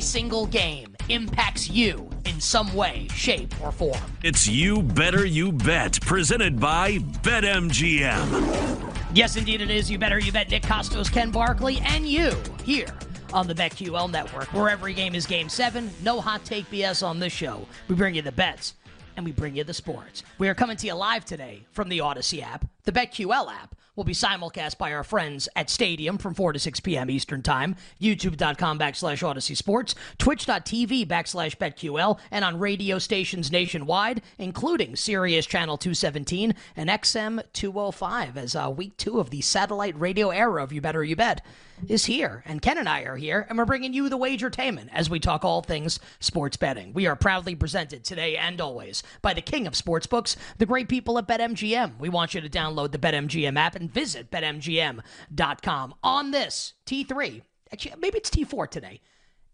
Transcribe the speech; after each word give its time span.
single 0.00 0.46
game 0.46 0.96
impacts 1.08 1.70
you 1.70 2.08
in 2.24 2.40
some 2.40 2.72
way, 2.74 3.06
shape, 3.14 3.54
or 3.62 3.70
form. 3.70 4.00
It's 4.22 4.48
You 4.48 4.82
Better 4.82 5.24
You 5.24 5.52
Bet, 5.52 6.00
presented 6.00 6.58
by 6.58 6.98
BetMGM. 7.22 8.94
Yes, 9.14 9.36
indeed 9.36 9.60
it 9.60 9.70
is. 9.70 9.90
You 9.90 9.98
better 9.98 10.18
you 10.18 10.32
bet 10.32 10.50
Nick 10.50 10.62
Kostos, 10.62 11.10
Ken 11.10 11.30
Barkley, 11.30 11.78
and 11.84 12.06
you 12.06 12.32
here 12.64 12.92
on 13.32 13.46
the 13.46 13.54
BetQL 13.54 14.10
network, 14.10 14.52
where 14.52 14.68
every 14.68 14.92
game 14.92 15.14
is 15.14 15.26
game 15.26 15.48
seven. 15.48 15.90
No 16.02 16.20
hot 16.20 16.44
take 16.44 16.68
BS 16.70 17.06
on 17.06 17.18
this 17.18 17.32
show. 17.32 17.66
We 17.88 17.94
bring 17.94 18.14
you 18.14 18.22
the 18.22 18.32
bets 18.32 18.74
and 19.16 19.24
we 19.24 19.32
bring 19.32 19.56
you 19.56 19.64
the 19.64 19.74
sports. 19.74 20.22
We 20.38 20.48
are 20.48 20.54
coming 20.54 20.76
to 20.76 20.86
you 20.86 20.94
live 20.94 21.24
today 21.24 21.64
from 21.72 21.88
the 21.88 22.00
Odyssey 22.00 22.42
app, 22.42 22.66
the 22.84 22.92
BetQL 22.92 23.50
app 23.52 23.74
will 23.96 24.04
be 24.04 24.12
simulcast 24.12 24.78
by 24.78 24.92
our 24.92 25.02
friends 25.02 25.48
at 25.56 25.70
Stadium 25.70 26.18
from 26.18 26.34
4 26.34 26.52
to 26.52 26.58
6 26.58 26.80
p.m. 26.80 27.10
Eastern 27.10 27.42
Time, 27.42 27.74
youtube.com 28.00 28.78
backslash 28.78 29.26
Odyssey 29.26 29.54
Sports, 29.54 29.94
twitch.tv 30.18 31.06
backslash 31.06 31.56
BetQL, 31.56 32.18
and 32.30 32.44
on 32.44 32.58
radio 32.58 32.98
stations 32.98 33.50
nationwide, 33.50 34.22
including 34.38 34.94
Sirius 34.94 35.46
Channel 35.46 35.78
217 35.78 36.54
and 36.76 36.90
XM 36.90 37.42
205, 37.54 38.36
as 38.36 38.54
uh, 38.54 38.72
week 38.74 38.96
two 38.98 39.18
of 39.18 39.30
the 39.30 39.40
satellite 39.40 39.98
radio 39.98 40.30
era 40.30 40.62
of 40.62 40.72
You 40.72 40.80
Better 40.80 41.02
You 41.02 41.16
Bet 41.16 41.44
is 41.88 42.06
here, 42.06 42.42
and 42.46 42.62
Ken 42.62 42.78
and 42.78 42.88
I 42.88 43.02
are 43.02 43.16
here, 43.16 43.46
and 43.48 43.58
we're 43.58 43.64
bringing 43.64 43.92
you 43.92 44.08
the 44.08 44.18
Wagertainment 44.18 44.88
as 44.92 45.10
we 45.10 45.20
talk 45.20 45.44
all 45.44 45.62
things 45.62 46.00
sports 46.20 46.56
betting. 46.56 46.92
We 46.92 47.06
are 47.06 47.16
proudly 47.16 47.54
presented 47.54 48.04
today 48.04 48.36
and 48.36 48.60
always 48.60 49.02
by 49.22 49.34
the 49.34 49.42
king 49.42 49.66
of 49.66 49.74
sportsbooks, 49.74 50.36
the 50.58 50.66
great 50.66 50.88
people 50.88 51.18
at 51.18 51.28
BetMGM. 51.28 51.98
We 51.98 52.08
want 52.08 52.34
you 52.34 52.40
to 52.40 52.48
download 52.48 52.92
the 52.92 52.98
BetMGM 52.98 53.56
app 53.58 53.76
and 53.76 53.85
visit 53.88 54.30
BetMGM.com. 54.30 55.94
On 56.02 56.30
this 56.30 56.74
T3, 56.86 57.42
actually, 57.72 57.94
maybe 57.98 58.18
it's 58.18 58.30
T4 58.30 58.70
today. 58.70 59.00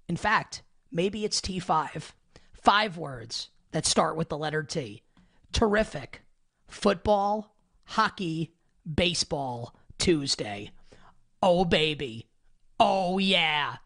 In 0.09 0.17
fact, 0.17 0.63
maybe 0.91 1.25
it's 1.25 1.41
T5. 1.41 2.13
Five 2.53 2.97
words 2.97 3.51
that 3.73 3.87
start 3.87 4.17
with 4.17 4.29
the 4.29 4.39
letter 4.39 4.63
T. 4.63 5.03
Terrific. 5.53 6.23
Football, 6.69 7.55
hockey, 7.85 8.55
baseball, 8.93 9.75
Tuesday. 9.99 10.71
Oh, 11.43 11.65
baby. 11.65 12.29
Oh, 12.79 13.19
yeah. 13.19 13.77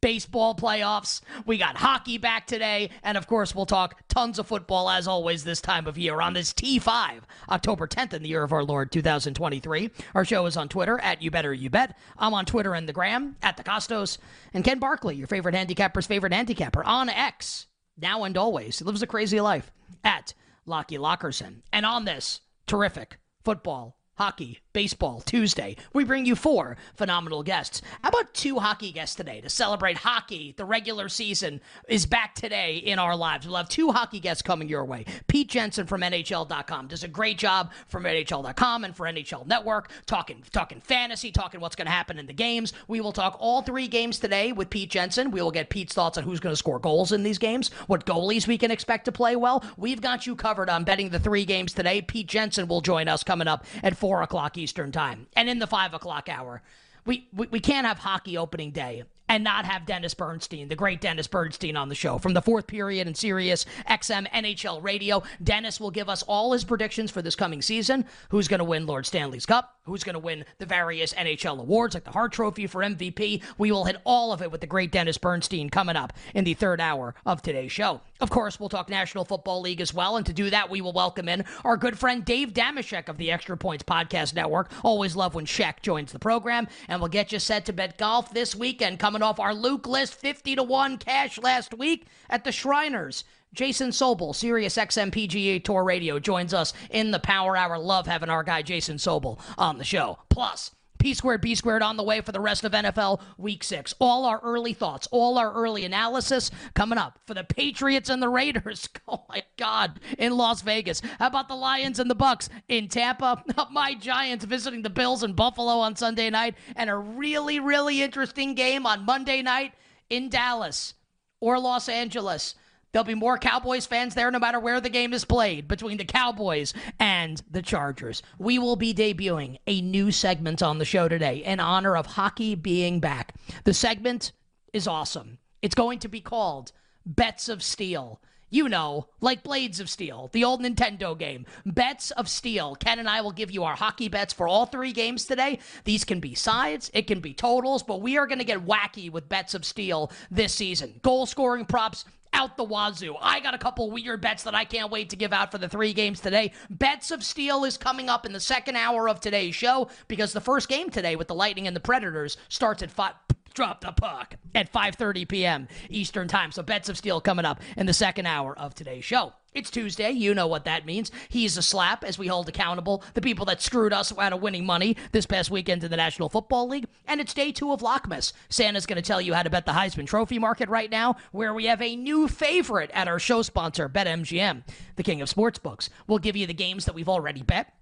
Baseball 0.00 0.54
playoffs. 0.54 1.20
We 1.46 1.58
got 1.58 1.76
hockey 1.76 2.18
back 2.18 2.46
today. 2.46 2.90
And 3.02 3.16
of 3.16 3.26
course, 3.26 3.54
we'll 3.54 3.66
talk 3.66 4.02
tons 4.08 4.38
of 4.38 4.46
football 4.46 4.90
as 4.90 5.08
always 5.08 5.42
this 5.42 5.60
time 5.60 5.86
of 5.86 5.98
year 5.98 6.20
on 6.20 6.34
this 6.34 6.52
T5, 6.52 7.20
October 7.48 7.86
10th 7.86 8.12
in 8.12 8.22
the 8.22 8.28
year 8.28 8.42
of 8.42 8.52
our 8.52 8.62
Lord 8.62 8.92
2023. 8.92 9.90
Our 10.14 10.24
show 10.24 10.46
is 10.46 10.56
on 10.56 10.68
Twitter 10.68 11.00
at 11.00 11.22
You 11.22 11.30
Better 11.30 11.52
You 11.52 11.70
Bet. 11.70 11.96
I'm 12.18 12.34
on 12.34 12.44
Twitter 12.44 12.74
and 12.74 12.88
the 12.88 12.92
Gram 12.92 13.36
at 13.42 13.56
the 13.56 13.64
Kostos. 13.64 14.18
And 14.54 14.64
Ken 14.64 14.78
Barkley, 14.78 15.16
your 15.16 15.26
favorite 15.26 15.54
handicapper's 15.54 16.06
favorite 16.06 16.32
handicapper 16.32 16.84
on 16.84 17.08
X, 17.08 17.66
now 17.98 18.24
and 18.24 18.36
always. 18.36 18.78
He 18.78 18.84
lives 18.84 19.02
a 19.02 19.06
crazy 19.06 19.40
life 19.40 19.72
at 20.04 20.34
Lockie 20.66 20.98
Lockerson. 20.98 21.62
And 21.72 21.86
on 21.86 22.04
this 22.04 22.40
terrific 22.66 23.18
football 23.44 23.96
hockey, 24.14 24.60
baseball, 24.76 25.22
Tuesday. 25.22 25.74
We 25.94 26.04
bring 26.04 26.26
you 26.26 26.36
four 26.36 26.76
phenomenal 26.96 27.42
guests. 27.42 27.80
How 28.02 28.10
about 28.10 28.34
two 28.34 28.58
hockey 28.58 28.92
guests 28.92 29.16
today 29.16 29.40
to 29.40 29.48
celebrate 29.48 29.96
hockey? 29.96 30.52
The 30.54 30.66
regular 30.66 31.08
season 31.08 31.62
is 31.88 32.04
back 32.04 32.34
today 32.34 32.76
in 32.76 32.98
our 32.98 33.16
lives. 33.16 33.46
We'll 33.46 33.56
have 33.56 33.70
two 33.70 33.90
hockey 33.90 34.20
guests 34.20 34.42
coming 34.42 34.68
your 34.68 34.84
way. 34.84 35.06
Pete 35.28 35.48
Jensen 35.48 35.86
from 35.86 36.02
NHL.com 36.02 36.88
does 36.88 37.04
a 37.04 37.08
great 37.08 37.38
job 37.38 37.72
from 37.86 38.04
NHL.com 38.04 38.84
and 38.84 38.94
for 38.94 39.06
NHL 39.06 39.46
Network, 39.46 39.90
talking 40.04 40.44
talking 40.52 40.82
fantasy, 40.82 41.32
talking 41.32 41.58
what's 41.58 41.74
going 41.74 41.86
to 41.86 41.90
happen 41.92 42.18
in 42.18 42.26
the 42.26 42.34
games. 42.34 42.74
We 42.86 43.00
will 43.00 43.12
talk 43.12 43.38
all 43.40 43.62
three 43.62 43.88
games 43.88 44.18
today 44.18 44.52
with 44.52 44.68
Pete 44.68 44.90
Jensen. 44.90 45.30
We 45.30 45.40
will 45.40 45.50
get 45.50 45.70
Pete's 45.70 45.94
thoughts 45.94 46.18
on 46.18 46.24
who's 46.24 46.38
going 46.38 46.52
to 46.52 46.56
score 46.58 46.78
goals 46.78 47.12
in 47.12 47.22
these 47.22 47.38
games, 47.38 47.70
what 47.86 48.04
goalies 48.04 48.46
we 48.46 48.58
can 48.58 48.70
expect 48.70 49.06
to 49.06 49.12
play 49.12 49.36
well. 49.36 49.64
We've 49.78 50.02
got 50.02 50.26
you 50.26 50.36
covered 50.36 50.68
on 50.68 50.84
betting 50.84 51.08
the 51.08 51.18
three 51.18 51.46
games 51.46 51.72
today. 51.72 52.02
Pete 52.02 52.26
Jensen 52.26 52.68
will 52.68 52.82
join 52.82 53.08
us 53.08 53.24
coming 53.24 53.48
up 53.48 53.64
at 53.82 53.96
4 53.96 54.20
o'clock 54.20 54.58
Eastern 54.58 54.65
Eastern 54.66 54.90
time. 54.90 55.28
And 55.36 55.48
in 55.48 55.60
the 55.60 55.66
5 55.68 55.94
o'clock 55.94 56.28
hour, 56.28 56.60
we, 57.04 57.28
we, 57.32 57.46
we 57.46 57.60
can't 57.60 57.86
have 57.86 57.98
hockey 57.98 58.36
opening 58.36 58.72
day 58.72 59.04
and 59.28 59.44
not 59.44 59.64
have 59.64 59.86
Dennis 59.86 60.12
Bernstein, 60.12 60.66
the 60.66 60.74
great 60.74 61.00
Dennis 61.00 61.28
Bernstein, 61.28 61.76
on 61.76 61.88
the 61.88 61.94
show 61.94 62.18
from 62.18 62.34
the 62.34 62.42
fourth 62.42 62.66
period 62.66 63.06
in 63.06 63.14
Sirius 63.14 63.64
XM 63.88 64.28
NHL 64.32 64.82
Radio. 64.82 65.22
Dennis 65.40 65.78
will 65.78 65.92
give 65.92 66.08
us 66.08 66.24
all 66.24 66.52
his 66.52 66.64
predictions 66.64 67.12
for 67.12 67.22
this 67.22 67.36
coming 67.36 67.62
season. 67.62 68.06
Who's 68.30 68.48
going 68.48 68.58
to 68.58 68.64
win 68.64 68.86
Lord 68.86 69.06
Stanley's 69.06 69.46
Cup? 69.46 69.75
Who's 69.86 70.04
going 70.04 70.14
to 70.14 70.20
win 70.20 70.44
the 70.58 70.66
various 70.66 71.12
NHL 71.14 71.58
awards 71.58 71.94
like 71.94 72.04
the 72.04 72.12
Hart 72.12 72.32
Trophy 72.32 72.68
for 72.68 72.82
MVP? 72.82 73.42
We 73.58 73.72
will 73.72 73.86
hit 73.86 73.96
all 74.04 74.32
of 74.32 74.42
it 74.42 74.52
with 74.52 74.60
the 74.60 74.66
great 74.68 74.92
Dennis 74.92 75.18
Bernstein 75.18 75.68
coming 75.68 75.96
up 75.96 76.12
in 76.34 76.44
the 76.44 76.54
third 76.54 76.80
hour 76.80 77.16
of 77.24 77.42
today's 77.42 77.72
show. 77.72 78.00
Of 78.20 78.30
course, 78.30 78.60
we'll 78.60 78.68
talk 78.68 78.88
National 78.88 79.24
Football 79.24 79.60
League 79.60 79.80
as 79.80 79.92
well, 79.92 80.16
and 80.16 80.24
to 80.26 80.32
do 80.32 80.50
that, 80.50 80.70
we 80.70 80.80
will 80.80 80.92
welcome 80.92 81.28
in 81.28 81.44
our 81.64 81.76
good 81.76 81.98
friend 81.98 82.24
Dave 82.24 82.52
Dameshek 82.54 83.08
of 83.08 83.18
the 83.18 83.30
Extra 83.32 83.56
Points 83.56 83.84
Podcast 83.84 84.34
Network. 84.34 84.70
Always 84.82 85.16
love 85.16 85.34
when 85.34 85.46
Shek 85.46 85.82
joins 85.82 86.12
the 86.12 86.18
program, 86.18 86.68
and 86.88 87.00
we'll 87.00 87.08
get 87.08 87.32
you 87.32 87.38
set 87.38 87.66
to 87.66 87.72
bet 87.72 87.98
golf 87.98 88.32
this 88.32 88.54
weekend 88.54 88.98
coming 88.98 89.16
coming 89.16 89.26
off 89.26 89.40
our 89.40 89.54
Luke 89.54 89.86
List 89.86 90.14
50 90.14 90.56
to 90.56 90.62
1 90.62 90.98
cash 90.98 91.38
last 91.38 91.72
week 91.72 92.06
at 92.28 92.44
the 92.44 92.52
Shriners. 92.52 93.24
Jason 93.52 93.90
Sobel, 93.90 94.34
Sirius 94.34 94.76
XM 94.76 95.10
PGA 95.10 95.62
Tour 95.62 95.84
Radio, 95.84 96.18
joins 96.18 96.52
us 96.52 96.72
in 96.90 97.10
the 97.10 97.18
Power 97.18 97.56
Hour. 97.56 97.78
Love 97.78 98.06
having 98.06 98.28
our 98.28 98.42
guy 98.42 98.62
Jason 98.62 98.96
Sobel 98.96 99.38
on 99.56 99.78
the 99.78 99.84
show. 99.84 100.18
Plus, 100.28 100.72
P 100.98 101.14
squared, 101.14 101.40
B 101.40 101.54
squared 101.54 101.82
on 101.82 101.96
the 101.96 102.02
way 102.02 102.20
for 102.20 102.32
the 102.32 102.40
rest 102.40 102.64
of 102.64 102.72
NFL 102.72 103.20
Week 103.38 103.62
6. 103.62 103.94
All 104.00 104.24
our 104.24 104.40
early 104.42 104.72
thoughts, 104.72 105.06
all 105.10 105.38
our 105.38 105.52
early 105.52 105.84
analysis 105.84 106.50
coming 106.74 106.98
up 106.98 107.18
for 107.26 107.34
the 107.34 107.44
Patriots 107.44 108.10
and 108.10 108.22
the 108.22 108.28
Raiders. 108.28 108.88
Oh 109.08 109.24
my 109.28 109.44
God, 109.56 110.00
in 110.18 110.36
Las 110.36 110.62
Vegas. 110.62 111.00
How 111.20 111.28
about 111.28 111.46
the 111.46 111.54
Lions 111.54 112.00
and 112.00 112.10
the 112.10 112.14
Bucks 112.16 112.48
in 112.68 112.88
Tampa? 112.88 113.44
Oh, 113.56 113.68
my 113.70 113.94
Giants 113.94 114.44
visiting 114.44 114.82
the 114.82 114.90
Bills 114.90 115.22
in 115.22 115.32
Buffalo 115.32 115.74
on 115.78 115.94
Sunday 115.94 116.28
night, 116.28 116.56
and 116.74 116.90
a 116.90 116.96
really, 116.96 117.60
really 117.60 118.02
interesting 118.02 118.54
game 118.54 118.84
on 118.84 119.04
Monday 119.04 119.42
night 119.42 119.74
in 120.10 120.28
Dallas 120.28 120.94
or 121.40 121.58
Los 121.60 121.88
Angeles. 121.88 122.56
There'll 122.96 123.04
be 123.04 123.14
more 123.14 123.36
Cowboys 123.36 123.84
fans 123.84 124.14
there 124.14 124.30
no 124.30 124.38
matter 124.38 124.58
where 124.58 124.80
the 124.80 124.88
game 124.88 125.12
is 125.12 125.26
played 125.26 125.68
between 125.68 125.98
the 125.98 126.04
Cowboys 126.06 126.72
and 126.98 127.42
the 127.50 127.60
Chargers. 127.60 128.22
We 128.38 128.58
will 128.58 128.76
be 128.76 128.94
debuting 128.94 129.58
a 129.66 129.82
new 129.82 130.10
segment 130.10 130.62
on 130.62 130.78
the 130.78 130.86
show 130.86 131.06
today 131.06 131.44
in 131.44 131.60
honor 131.60 131.94
of 131.94 132.06
hockey 132.06 132.54
being 132.54 132.98
back. 132.98 133.34
The 133.64 133.74
segment 133.74 134.32
is 134.72 134.88
awesome. 134.88 135.36
It's 135.60 135.74
going 135.74 135.98
to 135.98 136.08
be 136.08 136.22
called 136.22 136.72
Bets 137.04 137.50
of 137.50 137.62
Steel. 137.62 138.22
You 138.48 138.68
know, 138.68 139.08
like 139.20 139.42
Blades 139.42 139.80
of 139.80 139.90
Steel, 139.90 140.30
the 140.32 140.44
old 140.44 140.62
Nintendo 140.62 141.18
game. 141.18 141.46
Bets 141.64 142.12
of 142.12 142.28
Steel. 142.28 142.76
Ken 142.76 142.98
and 142.98 143.08
I 143.08 143.20
will 143.20 143.32
give 143.32 143.50
you 143.50 143.64
our 143.64 143.74
hockey 143.74 144.08
bets 144.08 144.32
for 144.32 144.46
all 144.46 144.66
three 144.66 144.92
games 144.92 145.24
today. 145.24 145.58
These 145.84 146.04
can 146.04 146.20
be 146.20 146.34
sides, 146.34 146.90
it 146.94 147.06
can 147.08 147.20
be 147.20 147.34
totals, 147.34 147.82
but 147.82 148.00
we 148.00 148.16
are 148.18 148.26
going 148.26 148.38
to 148.38 148.44
get 148.44 148.64
wacky 148.64 149.10
with 149.10 149.28
Bets 149.28 149.54
of 149.54 149.64
Steel 149.64 150.12
this 150.30 150.54
season. 150.54 151.00
Goal 151.02 151.26
scoring 151.26 151.64
props, 151.64 152.04
out 152.36 152.56
the 152.56 152.64
wazoo. 152.64 153.16
I 153.20 153.40
got 153.40 153.54
a 153.54 153.58
couple 153.58 153.90
weird 153.90 154.20
bets 154.20 154.42
that 154.44 154.54
I 154.54 154.64
can't 154.64 154.90
wait 154.90 155.10
to 155.10 155.16
give 155.16 155.32
out 155.32 155.50
for 155.50 155.58
the 155.58 155.68
three 155.68 155.94
games 155.94 156.20
today. 156.20 156.52
Bets 156.68 157.10
of 157.10 157.24
Steel 157.24 157.64
is 157.64 157.78
coming 157.78 158.10
up 158.10 158.26
in 158.26 158.32
the 158.32 158.40
second 158.40 158.76
hour 158.76 159.08
of 159.08 159.20
today's 159.20 159.54
show 159.54 159.88
because 160.06 160.32
the 160.32 160.40
first 160.40 160.68
game 160.68 160.90
today 160.90 161.16
with 161.16 161.28
the 161.28 161.34
Lightning 161.34 161.66
and 161.66 161.74
the 161.74 161.80
Predators 161.80 162.36
starts 162.48 162.82
at 162.82 162.90
five 162.90 163.14
drop 163.56 163.80
the 163.80 163.90
puck 163.90 164.36
at 164.54 164.72
5:30 164.72 165.26
p.m. 165.26 165.68
Eastern 165.90 166.28
Time. 166.28 166.52
So 166.52 166.62
bets 166.62 166.88
of 166.88 166.96
steel 166.96 167.20
coming 167.20 167.44
up 167.44 167.60
in 167.76 167.86
the 167.86 167.92
second 167.92 168.26
hour 168.26 168.56
of 168.56 168.74
today's 168.74 169.04
show. 169.04 169.32
It's 169.54 169.70
Tuesday. 169.70 170.10
You 170.10 170.34
know 170.34 170.46
what 170.46 170.66
that 170.66 170.84
means. 170.84 171.10
He's 171.30 171.56
a 171.56 171.62
slap 171.62 172.04
as 172.04 172.18
we 172.18 172.26
hold 172.26 172.46
accountable 172.46 173.02
the 173.14 173.22
people 173.22 173.46
that 173.46 173.62
screwed 173.62 173.94
us 173.94 174.16
out 174.16 174.34
of 174.34 174.42
winning 174.42 174.66
money 174.66 174.98
this 175.12 175.24
past 175.24 175.50
weekend 175.50 175.82
in 175.82 175.90
the 175.90 175.96
National 175.96 176.28
Football 176.28 176.68
League. 176.68 176.86
And 177.06 177.22
it's 177.22 177.32
day 177.32 177.52
two 177.52 177.72
of 177.72 177.80
Lockmas. 177.80 178.34
Santa's 178.50 178.84
going 178.84 179.02
to 179.02 179.06
tell 179.06 179.20
you 179.20 179.32
how 179.32 179.42
to 179.42 179.48
bet 179.48 179.64
the 179.64 179.72
Heisman 179.72 180.06
Trophy 180.06 180.38
market 180.38 180.68
right 180.68 180.90
now, 180.90 181.16
where 181.32 181.54
we 181.54 181.64
have 181.64 181.80
a 181.80 181.96
new 181.96 182.28
favorite 182.28 182.90
at 182.92 183.08
our 183.08 183.18
show 183.18 183.40
sponsor, 183.40 183.88
BetMGM, 183.88 184.62
the 184.96 185.02
king 185.02 185.22
of 185.22 185.30
sportsbooks. 185.30 185.88
We'll 186.06 186.18
give 186.18 186.36
you 186.36 186.46
the 186.46 186.52
games 186.52 186.84
that 186.84 186.94
we've 186.94 187.08
already 187.08 187.42
bet 187.42 187.72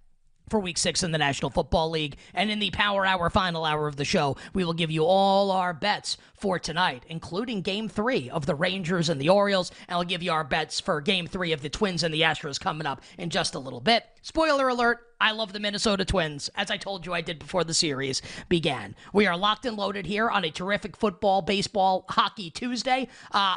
for 0.49 0.61
week 0.61 0.79
six 0.79 1.03
in 1.03 1.11
the 1.11 1.19
National 1.19 1.51
Football 1.51 1.91
League. 1.91 2.17
And 2.33 2.51
in 2.51 2.59
the 2.59 2.71
Power 2.71 3.07
Hour 3.07 3.31
final 3.31 3.65
hour 3.65 3.87
of 3.87 3.97
the 3.97 4.05
show, 4.05 4.37
we 4.53 4.65
will 4.65 4.73
give 4.73 4.91
you 4.91 5.05
all 5.05 5.51
our 5.51 5.73
bets 5.73 6.17
for 6.35 6.59
tonight, 6.59 7.05
including 7.09 7.63
game 7.63 7.89
three 7.89 8.29
of 8.29 8.47
the 8.47 8.55
Rangers 8.55 9.09
and 9.09 9.21
the 9.21 9.31
Orioles. 9.31 9.71
And 9.89 9.97
I'll 9.97 10.05
give 10.05 10.23
you 10.23 10.33
our 10.33 10.45
bets 10.45 10.81
for 10.81 11.01
game 11.01 11.27
three 11.27 11.53
of 11.53 11.63
the 11.63 11.71
Twins 11.71 12.03
and 12.03 12.13
the 12.13 12.21
Astros 12.23 12.61
coming 12.61 12.87
up 12.87 13.01
in 13.19 13.31
just 13.31 13.55
a 13.55 13.59
little 13.59 13.81
bit. 13.81 14.05
Spoiler 14.23 14.69
alert. 14.69 14.99
I 15.21 15.33
love 15.33 15.53
the 15.53 15.61
Minnesota 15.61 16.05
Twins, 16.05 16.51
as 16.55 16.71
I 16.71 16.77
told 16.77 17.07
you 17.07 17.15
I 17.15 17.23
did 17.23 17.39
before 17.39 17.65
the 17.65 17.73
series 17.73 18.21
began. 18.49 18.95
We 19.13 19.27
are 19.27 19.39
locked 19.39 19.65
and 19.65 19.77
loaded 19.77 20.05
here 20.05 20.29
on 20.29 20.45
a 20.45 20.51
terrific 20.51 20.97
football, 20.97 21.41
baseball, 21.41 22.05
hockey 22.11 22.51
Tuesday. 22.51 23.09
Uh, 23.33 23.57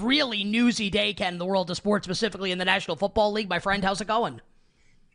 really 0.00 0.44
newsy 0.44 0.88
day, 0.88 1.12
Ken, 1.12 1.34
in 1.34 1.38
the 1.38 1.44
world 1.44 1.70
of 1.70 1.76
sports, 1.76 2.06
specifically 2.06 2.52
in 2.52 2.58
the 2.58 2.64
National 2.64 2.96
Football 2.96 3.32
League. 3.32 3.50
My 3.50 3.58
friend, 3.58 3.84
how's 3.84 4.00
it 4.00 4.06
going? 4.06 4.40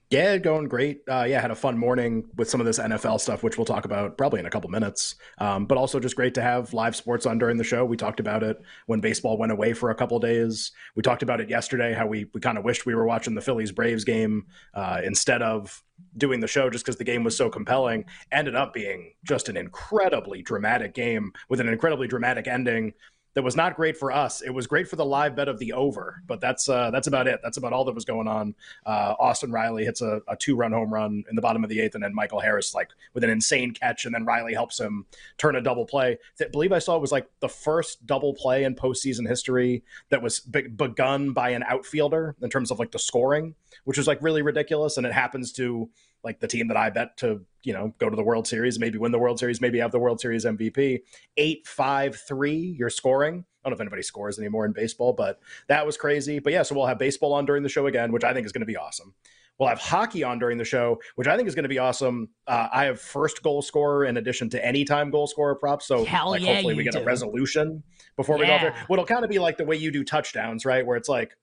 Yeah, 0.09 0.37
going 0.37 0.67
great. 0.67 1.01
Uh, 1.07 1.25
yeah, 1.29 1.39
had 1.39 1.51
a 1.51 1.55
fun 1.55 1.77
morning 1.77 2.27
with 2.35 2.49
some 2.49 2.59
of 2.59 2.65
this 2.65 2.79
NFL 2.79 3.19
stuff, 3.21 3.43
which 3.43 3.59
we'll 3.59 3.65
talk 3.65 3.85
about 3.85 4.17
probably 4.17 4.39
in 4.39 4.47
a 4.47 4.49
couple 4.49 4.67
minutes. 4.71 5.13
Um, 5.37 5.67
but 5.67 5.77
also 5.77 5.99
just 5.99 6.15
great 6.15 6.33
to 6.33 6.41
have 6.41 6.73
live 6.73 6.95
sports 6.95 7.27
on 7.27 7.37
during 7.37 7.57
the 7.57 7.63
show. 7.63 7.85
We 7.85 7.95
talked 7.95 8.19
about 8.19 8.41
it 8.41 8.59
when 8.87 9.01
baseball 9.01 9.37
went 9.37 9.51
away 9.51 9.73
for 9.73 9.91
a 9.91 9.95
couple 9.95 10.17
days. 10.19 10.71
We 10.95 11.03
talked 11.03 11.21
about 11.21 11.41
it 11.41 11.49
yesterday, 11.49 11.93
how 11.93 12.07
we, 12.07 12.25
we 12.33 12.41
kind 12.41 12.57
of 12.57 12.63
wished 12.63 12.87
we 12.87 12.95
were 12.95 13.05
watching 13.05 13.35
the 13.35 13.41
Phillies 13.41 13.71
Braves 13.71 14.03
game 14.03 14.47
uh, 14.73 15.01
instead 15.03 15.43
of 15.43 15.83
doing 16.17 16.39
the 16.39 16.47
show 16.47 16.71
just 16.71 16.83
because 16.85 16.97
the 16.97 17.03
game 17.03 17.23
was 17.23 17.37
so 17.37 17.47
compelling. 17.47 18.05
Ended 18.31 18.55
up 18.55 18.73
being 18.73 19.13
just 19.23 19.47
an 19.47 19.57
incredibly 19.57 20.41
dramatic 20.41 20.95
game 20.95 21.33
with 21.49 21.59
an 21.59 21.67
incredibly 21.67 22.07
dramatic 22.07 22.47
ending 22.47 22.93
that 23.39 23.43
was 23.43 23.55
not 23.55 23.77
great 23.77 23.95
for 23.95 24.11
us. 24.11 24.41
It 24.41 24.49
was 24.49 24.67
great 24.67 24.89
for 24.89 24.97
the 24.97 25.05
live 25.05 25.33
bet 25.33 25.47
of 25.47 25.59
the 25.59 25.71
over, 25.71 26.21
but 26.27 26.41
that's 26.41 26.67
uh, 26.67 26.91
that's 26.91 27.07
about 27.07 27.25
it. 27.25 27.39
That's 27.41 27.55
about 27.55 27.71
all 27.71 27.85
that 27.85 27.95
was 27.95 28.03
going 28.03 28.27
on. 28.27 28.53
Uh, 28.85 29.15
Austin 29.17 29.49
Riley 29.49 29.85
hits 29.85 30.01
a, 30.01 30.21
a 30.27 30.35
two 30.35 30.57
run 30.57 30.73
home 30.73 30.93
run 30.93 31.23
in 31.29 31.37
the 31.37 31.41
bottom 31.41 31.63
of 31.63 31.69
the 31.69 31.79
eighth, 31.79 31.95
and 31.95 32.03
then 32.03 32.13
Michael 32.13 32.41
Harris 32.41 32.75
like 32.75 32.89
with 33.13 33.23
an 33.23 33.29
insane 33.29 33.73
catch, 33.73 34.03
and 34.03 34.13
then 34.13 34.25
Riley 34.25 34.53
helps 34.53 34.77
him 34.77 35.05
turn 35.37 35.55
a 35.55 35.61
double 35.61 35.85
play. 35.85 36.17
I 36.41 36.45
believe 36.51 36.73
I 36.73 36.79
saw 36.79 36.97
it 36.97 36.99
was 37.01 37.13
like 37.13 37.29
the 37.39 37.47
first 37.47 38.05
double 38.05 38.33
play 38.33 38.65
in 38.65 38.75
postseason 38.75 39.25
history 39.25 39.85
that 40.09 40.21
was 40.21 40.41
be- 40.41 40.67
begun 40.67 41.31
by 41.31 41.51
an 41.51 41.63
outfielder 41.63 42.35
in 42.41 42.49
terms 42.49 42.71
of 42.71 42.79
like 42.79 42.91
the 42.91 42.99
scoring, 42.99 43.55
which 43.85 43.97
was 43.97 44.05
like 44.05 44.21
really 44.21 44.41
ridiculous, 44.41 44.97
and 44.97 45.07
it 45.07 45.13
happens 45.13 45.53
to 45.53 45.89
like 46.23 46.39
the 46.39 46.47
team 46.47 46.67
that 46.67 46.77
I 46.77 46.89
bet 46.89 47.17
to, 47.17 47.41
you 47.63 47.73
know, 47.73 47.93
go 47.97 48.09
to 48.09 48.15
the 48.15 48.23
World 48.23 48.47
Series, 48.47 48.79
maybe 48.79 48.97
win 48.97 49.11
the 49.11 49.19
World 49.19 49.39
Series, 49.39 49.61
maybe 49.61 49.79
have 49.79 49.91
the 49.91 49.99
World 49.99 50.19
Series 50.19 50.45
MVP. 50.45 50.99
Eight, 51.37 51.65
five, 51.67 52.19
three, 52.27 52.75
you're 52.77 52.89
scoring. 52.89 53.45
I 53.63 53.69
don't 53.69 53.71
know 53.71 53.75
if 53.75 53.81
anybody 53.81 54.03
scores 54.03 54.39
anymore 54.39 54.65
in 54.65 54.71
baseball, 54.73 55.13
but 55.13 55.39
that 55.67 55.85
was 55.85 55.97
crazy. 55.97 56.39
But 56.39 56.53
yeah, 56.53 56.63
so 56.63 56.75
we'll 56.75 56.85
have 56.87 56.97
baseball 56.99 57.33
on 57.33 57.45
during 57.45 57.63
the 57.63 57.69
show 57.69 57.87
again, 57.87 58.11
which 58.11 58.23
I 58.23 58.33
think 58.33 58.45
is 58.45 58.51
going 58.51 58.61
to 58.61 58.65
be 58.65 58.77
awesome. 58.77 59.13
We'll 59.57 59.67
have 59.67 59.79
hockey 59.79 60.23
on 60.23 60.39
during 60.39 60.57
the 60.57 60.63
show, 60.63 61.01
which 61.15 61.27
I 61.27 61.35
think 61.35 61.49
is 61.49 61.53
going 61.55 61.63
to 61.63 61.69
be 61.69 61.79
awesome. 61.79 62.29
Uh, 62.47 62.69
I 62.71 62.85
have 62.85 63.01
first 63.01 63.43
goal 63.43 63.61
scorer 63.61 64.05
in 64.05 64.15
addition 64.15 64.49
to 64.51 64.65
anytime 64.65 65.11
goal 65.11 65.27
scorer 65.27 65.55
props. 65.55 65.85
So 65.85 66.05
Hell 66.05 66.29
like, 66.29 66.41
yeah, 66.41 66.53
hopefully 66.53 66.75
we 66.75 66.83
get 66.85 66.93
do. 66.93 66.99
a 66.99 67.03
resolution 67.03 67.83
before 68.15 68.37
we 68.37 68.45
go 68.45 68.53
Yeah. 68.53 68.61
there. 68.61 68.75
What'll 68.87 69.03
kind 69.05 69.25
of 69.25 69.29
be 69.29 69.37
like 69.39 69.57
the 69.57 69.65
way 69.65 69.75
you 69.75 69.91
do 69.91 70.05
touchdowns, 70.05 70.63
right? 70.65 70.85
Where 70.85 70.95
it's 70.95 71.09
like, 71.09 71.35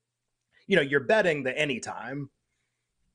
you 0.67 0.76
know, 0.76 0.82
you're 0.82 1.00
betting 1.00 1.43
the 1.43 1.56
anytime, 1.56 2.31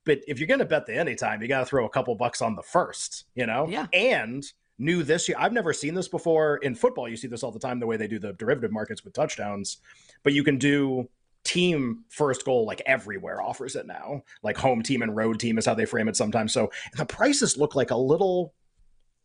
but 0.04 0.20
if 0.28 0.40
you're 0.40 0.48
going 0.48 0.60
to 0.60 0.66
bet 0.66 0.86
the 0.86 0.96
anytime, 0.96 1.42
you 1.42 1.48
got 1.48 1.60
to 1.60 1.66
throw 1.66 1.86
a 1.86 1.90
couple 1.90 2.16
bucks 2.16 2.42
on 2.42 2.56
the 2.56 2.64
first, 2.64 3.26
you 3.36 3.46
know? 3.46 3.68
Yeah. 3.70 3.88
And 3.94 4.44
new 4.80 5.04
this 5.04 5.30
year, 5.30 5.38
I've 5.40 5.54
never 5.54 5.74
seen 5.74 5.94
this 5.94 6.08
before 6.08 6.58
in 6.58 6.76
football. 6.76 7.08
You 7.08 7.16
see 7.16 7.28
this 7.28 7.44
all 7.44 7.52
the 7.52 7.60
time, 7.60 7.80
the 7.80 7.88
way 7.88 7.98
they 7.98 8.08
do 8.08 8.20
the 8.20 8.34
derivative 8.34 8.72
markets 8.72 9.04
with 9.04 9.14
touchdowns, 9.14 9.78
but 10.24 10.34
you 10.34 10.44
can 10.44 10.58
do 10.58 11.08
team 11.44 12.04
first 12.10 12.46
goal 12.46 12.66
like 12.66 12.82
everywhere 12.86 13.42
offers 13.42 13.76
it 13.76 13.88
now. 13.88 14.24
Like 14.44 14.58
home 14.58 14.82
team 14.84 15.02
and 15.02 15.16
road 15.16 15.40
team 15.40 15.58
is 15.58 15.66
how 15.66 15.74
they 15.74 15.86
frame 15.86 16.08
it 16.08 16.16
sometimes. 16.16 16.54
So 16.54 16.72
the 16.96 17.06
prices 17.06 17.58
look 17.58 17.76
like 17.76 17.92
a 17.92 17.96
little, 17.96 18.54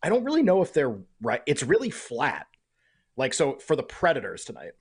I 0.03 0.09
don't 0.09 0.25
really 0.25 0.43
know 0.43 0.63
if 0.63 0.73
they're 0.73 0.97
right. 1.23 1.43
It's 1.47 1.63
really 1.63 1.91
flat. 1.91 2.47
Like, 3.17 3.33
so 3.33 3.59
for 3.59 3.77
the 3.77 3.83
Predators 3.83 4.45
tonight, 4.45 4.73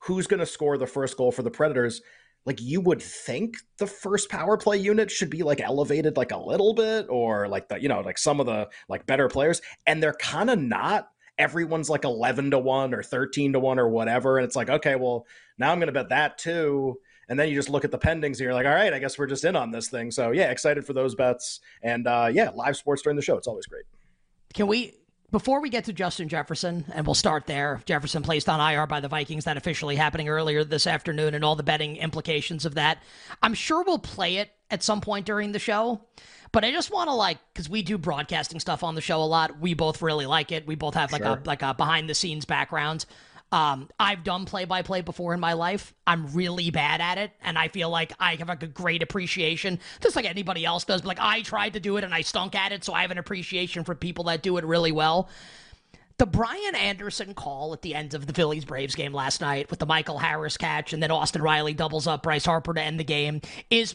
who's 0.00 0.26
going 0.26 0.40
to 0.40 0.46
score 0.46 0.76
the 0.76 0.86
first 0.86 1.16
goal 1.16 1.32
for 1.32 1.42
the 1.42 1.50
Predators? 1.50 2.02
Like 2.46 2.60
you 2.62 2.80
would 2.80 3.02
think 3.02 3.56
the 3.78 3.86
first 3.86 4.30
power 4.30 4.56
play 4.56 4.78
unit 4.78 5.10
should 5.10 5.28
be 5.28 5.42
like 5.42 5.60
elevated 5.60 6.16
like 6.16 6.32
a 6.32 6.38
little 6.38 6.72
bit 6.72 7.06
or 7.10 7.48
like 7.48 7.68
the 7.68 7.80
you 7.80 7.88
know 7.88 8.00
like 8.00 8.16
some 8.16 8.40
of 8.40 8.46
the 8.46 8.68
like 8.88 9.04
better 9.04 9.28
players 9.28 9.60
and 9.86 10.02
they're 10.02 10.14
kind 10.14 10.48
of 10.48 10.58
not. 10.58 11.10
Everyone's 11.38 11.90
like 11.90 12.04
11 12.04 12.52
to 12.52 12.58
1 12.58 12.94
or 12.94 13.02
13 13.02 13.52
to 13.52 13.60
1 13.60 13.78
or 13.78 13.88
whatever 13.90 14.38
and 14.38 14.46
it's 14.46 14.56
like 14.56 14.70
okay 14.70 14.94
well 14.94 15.26
now 15.58 15.70
i'm 15.70 15.78
going 15.78 15.88
to 15.88 15.92
bet 15.92 16.08
that 16.08 16.38
too. 16.38 16.98
And 17.28 17.38
then 17.38 17.48
you 17.48 17.56
just 17.56 17.68
look 17.68 17.84
at 17.84 17.90
the 17.90 17.98
pendings 17.98 18.24
and 18.24 18.40
you're 18.40 18.54
like 18.54 18.66
all 18.66 18.74
right 18.74 18.94
i 18.94 18.98
guess 18.98 19.18
we're 19.18 19.26
just 19.26 19.44
in 19.44 19.56
on 19.56 19.72
this 19.72 19.88
thing. 19.88 20.10
So 20.10 20.30
yeah 20.30 20.50
excited 20.50 20.86
for 20.86 20.94
those 20.94 21.14
bets 21.14 21.60
and 21.82 22.06
uh 22.06 22.30
yeah 22.32 22.50
live 22.54 22.76
sports 22.76 23.02
during 23.02 23.16
the 23.16 23.22
show. 23.22 23.36
It's 23.36 23.48
always 23.48 23.66
great. 23.66 23.84
Can 24.54 24.68
we, 24.68 24.94
before 25.32 25.60
we 25.60 25.68
get 25.68 25.84
to 25.84 25.92
Justin 25.92 26.28
Jefferson, 26.28 26.84
and 26.94 27.06
we'll 27.06 27.14
start 27.14 27.46
there, 27.46 27.80
Jefferson 27.84 28.22
placed 28.22 28.48
on 28.48 28.60
IR 28.60 28.86
by 28.86 29.00
the 29.00 29.08
Vikings, 29.08 29.44
that 29.44 29.56
officially 29.56 29.96
happening 29.96 30.28
earlier 30.28 30.64
this 30.64 30.86
afternoon, 30.86 31.34
and 31.34 31.44
all 31.44 31.56
the 31.56 31.62
betting 31.62 31.96
implications 31.96 32.64
of 32.64 32.74
that. 32.74 32.98
I'm 33.42 33.54
sure 33.54 33.82
we'll 33.84 33.98
play 33.98 34.36
it 34.36 34.50
at 34.70 34.82
some 34.82 35.00
point 35.00 35.26
during 35.26 35.52
the 35.52 35.58
show. 35.58 36.02
But 36.52 36.64
I 36.64 36.70
just 36.70 36.92
want 36.92 37.08
to 37.08 37.14
like, 37.14 37.38
because 37.52 37.68
we 37.68 37.82
do 37.82 37.98
broadcasting 37.98 38.60
stuff 38.60 38.84
on 38.84 38.94
the 38.94 39.00
show 39.00 39.20
a 39.22 39.24
lot. 39.24 39.60
We 39.60 39.74
both 39.74 40.00
really 40.00 40.26
like 40.26 40.52
it. 40.52 40.66
We 40.66 40.74
both 40.74 40.94
have 40.94 41.12
like 41.12 41.24
a 41.24 41.42
like 41.44 41.62
a 41.62 41.74
behind 41.74 42.08
the 42.08 42.14
scenes 42.14 42.44
background. 42.44 43.04
Um, 43.52 43.88
I've 43.98 44.24
done 44.24 44.44
play 44.44 44.64
by 44.64 44.82
play 44.82 45.02
before 45.02 45.32
in 45.32 45.40
my 45.40 45.52
life. 45.52 45.94
I'm 46.06 46.32
really 46.34 46.70
bad 46.70 47.00
at 47.00 47.16
it, 47.18 47.30
and 47.42 47.56
I 47.56 47.68
feel 47.68 47.90
like 47.90 48.12
I 48.18 48.34
have 48.34 48.50
a 48.50 48.56
great 48.66 49.02
appreciation, 49.02 49.78
just 50.00 50.16
like 50.16 50.24
anybody 50.24 50.64
else 50.64 50.84
does. 50.84 51.02
But 51.02 51.08
like 51.08 51.20
I 51.20 51.42
tried 51.42 51.74
to 51.74 51.80
do 51.80 51.96
it 51.96 52.04
and 52.04 52.12
I 52.12 52.22
stunk 52.22 52.54
at 52.54 52.72
it, 52.72 52.84
so 52.84 52.92
I 52.92 53.02
have 53.02 53.10
an 53.10 53.18
appreciation 53.18 53.84
for 53.84 53.94
people 53.94 54.24
that 54.24 54.42
do 54.42 54.56
it 54.56 54.64
really 54.64 54.92
well. 54.92 55.28
The 56.18 56.26
Brian 56.26 56.74
Anderson 56.74 57.34
call 57.34 57.74
at 57.74 57.82
the 57.82 57.94
end 57.94 58.14
of 58.14 58.26
the 58.26 58.32
Phillies 58.32 58.64
Braves 58.64 58.94
game 58.94 59.12
last 59.12 59.42
night 59.42 59.68
with 59.68 59.78
the 59.78 59.86
Michael 59.86 60.18
Harris 60.18 60.56
catch 60.56 60.94
and 60.94 61.02
then 61.02 61.10
Austin 61.10 61.42
Riley 61.42 61.74
doubles 61.74 62.06
up 62.06 62.22
Bryce 62.22 62.46
Harper 62.46 62.72
to 62.72 62.80
end 62.80 62.98
the 62.98 63.04
game 63.04 63.42
is 63.68 63.94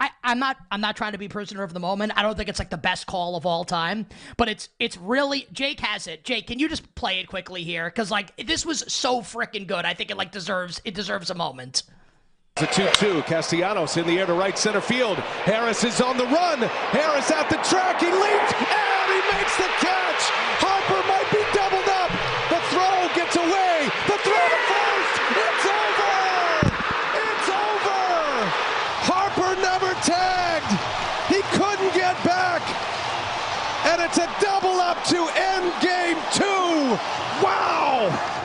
I, 0.00 0.10
I'm 0.24 0.38
not 0.38 0.56
I'm 0.70 0.80
not 0.80 0.96
trying 0.96 1.12
to 1.12 1.18
be 1.18 1.28
prisoner 1.28 1.62
of 1.62 1.74
the 1.74 1.80
moment. 1.80 2.12
I 2.16 2.22
don't 2.22 2.36
think 2.36 2.48
it's 2.48 2.58
like 2.58 2.70
the 2.70 2.78
best 2.78 3.06
call 3.06 3.36
of 3.36 3.44
all 3.44 3.64
time, 3.64 4.06
but 4.38 4.48
it's 4.48 4.70
it's 4.78 4.96
really 4.96 5.46
Jake 5.52 5.80
has 5.80 6.06
it. 6.06 6.24
Jake, 6.24 6.46
can 6.46 6.58
you 6.58 6.68
just 6.68 6.94
play 6.94 7.20
it 7.20 7.28
quickly 7.28 7.62
here? 7.62 7.84
Because 7.84 8.10
like 8.10 8.34
this 8.36 8.64
was 8.64 8.82
so 8.88 9.20
freaking 9.20 9.66
good. 9.66 9.84
I 9.84 9.92
think 9.92 10.10
it 10.10 10.16
like 10.16 10.32
deserves 10.32 10.80
it 10.86 10.94
deserves 10.94 11.28
a 11.28 11.34
moment. 11.34 11.82
It's 12.56 12.78
a 12.78 12.82
2-2. 12.82 13.26
Castellanos 13.26 13.96
in 13.96 14.06
the 14.06 14.18
air 14.18 14.26
to 14.26 14.32
right 14.32 14.58
center 14.58 14.80
field. 14.80 15.18
Harris 15.44 15.84
is 15.84 16.00
on 16.00 16.16
the 16.16 16.26
run. 16.26 16.60
Harris 16.92 17.30
at 17.30 17.48
the 17.48 17.56
track. 17.56 18.00
He 18.00 18.06
leaps 18.06 18.52
and 18.52 19.08
he 19.12 19.20
makes 19.36 19.56
the 19.56 19.70
catch. 19.84 20.22
Harper 20.60 21.00
might 21.08 21.28
be 21.30 21.40
doubled 21.52 21.88
up. 21.88 22.10
The 22.48 22.60
throw 22.72 23.14
gets 23.14 23.36
away. 23.36 23.88
The 24.08 24.18
throw 24.24 24.79
Tagged. 30.04 30.72
He 31.28 31.40
couldn't 31.56 31.94
get 31.94 32.22
back. 32.24 32.62
And 33.86 34.02
it's 34.02 34.18
a 34.18 34.28
double 34.40 34.78
up 34.80 35.02
to 35.04 35.28
end 35.34 35.72
game 35.80 36.16
two. 36.32 36.98
Wow. 37.44 38.40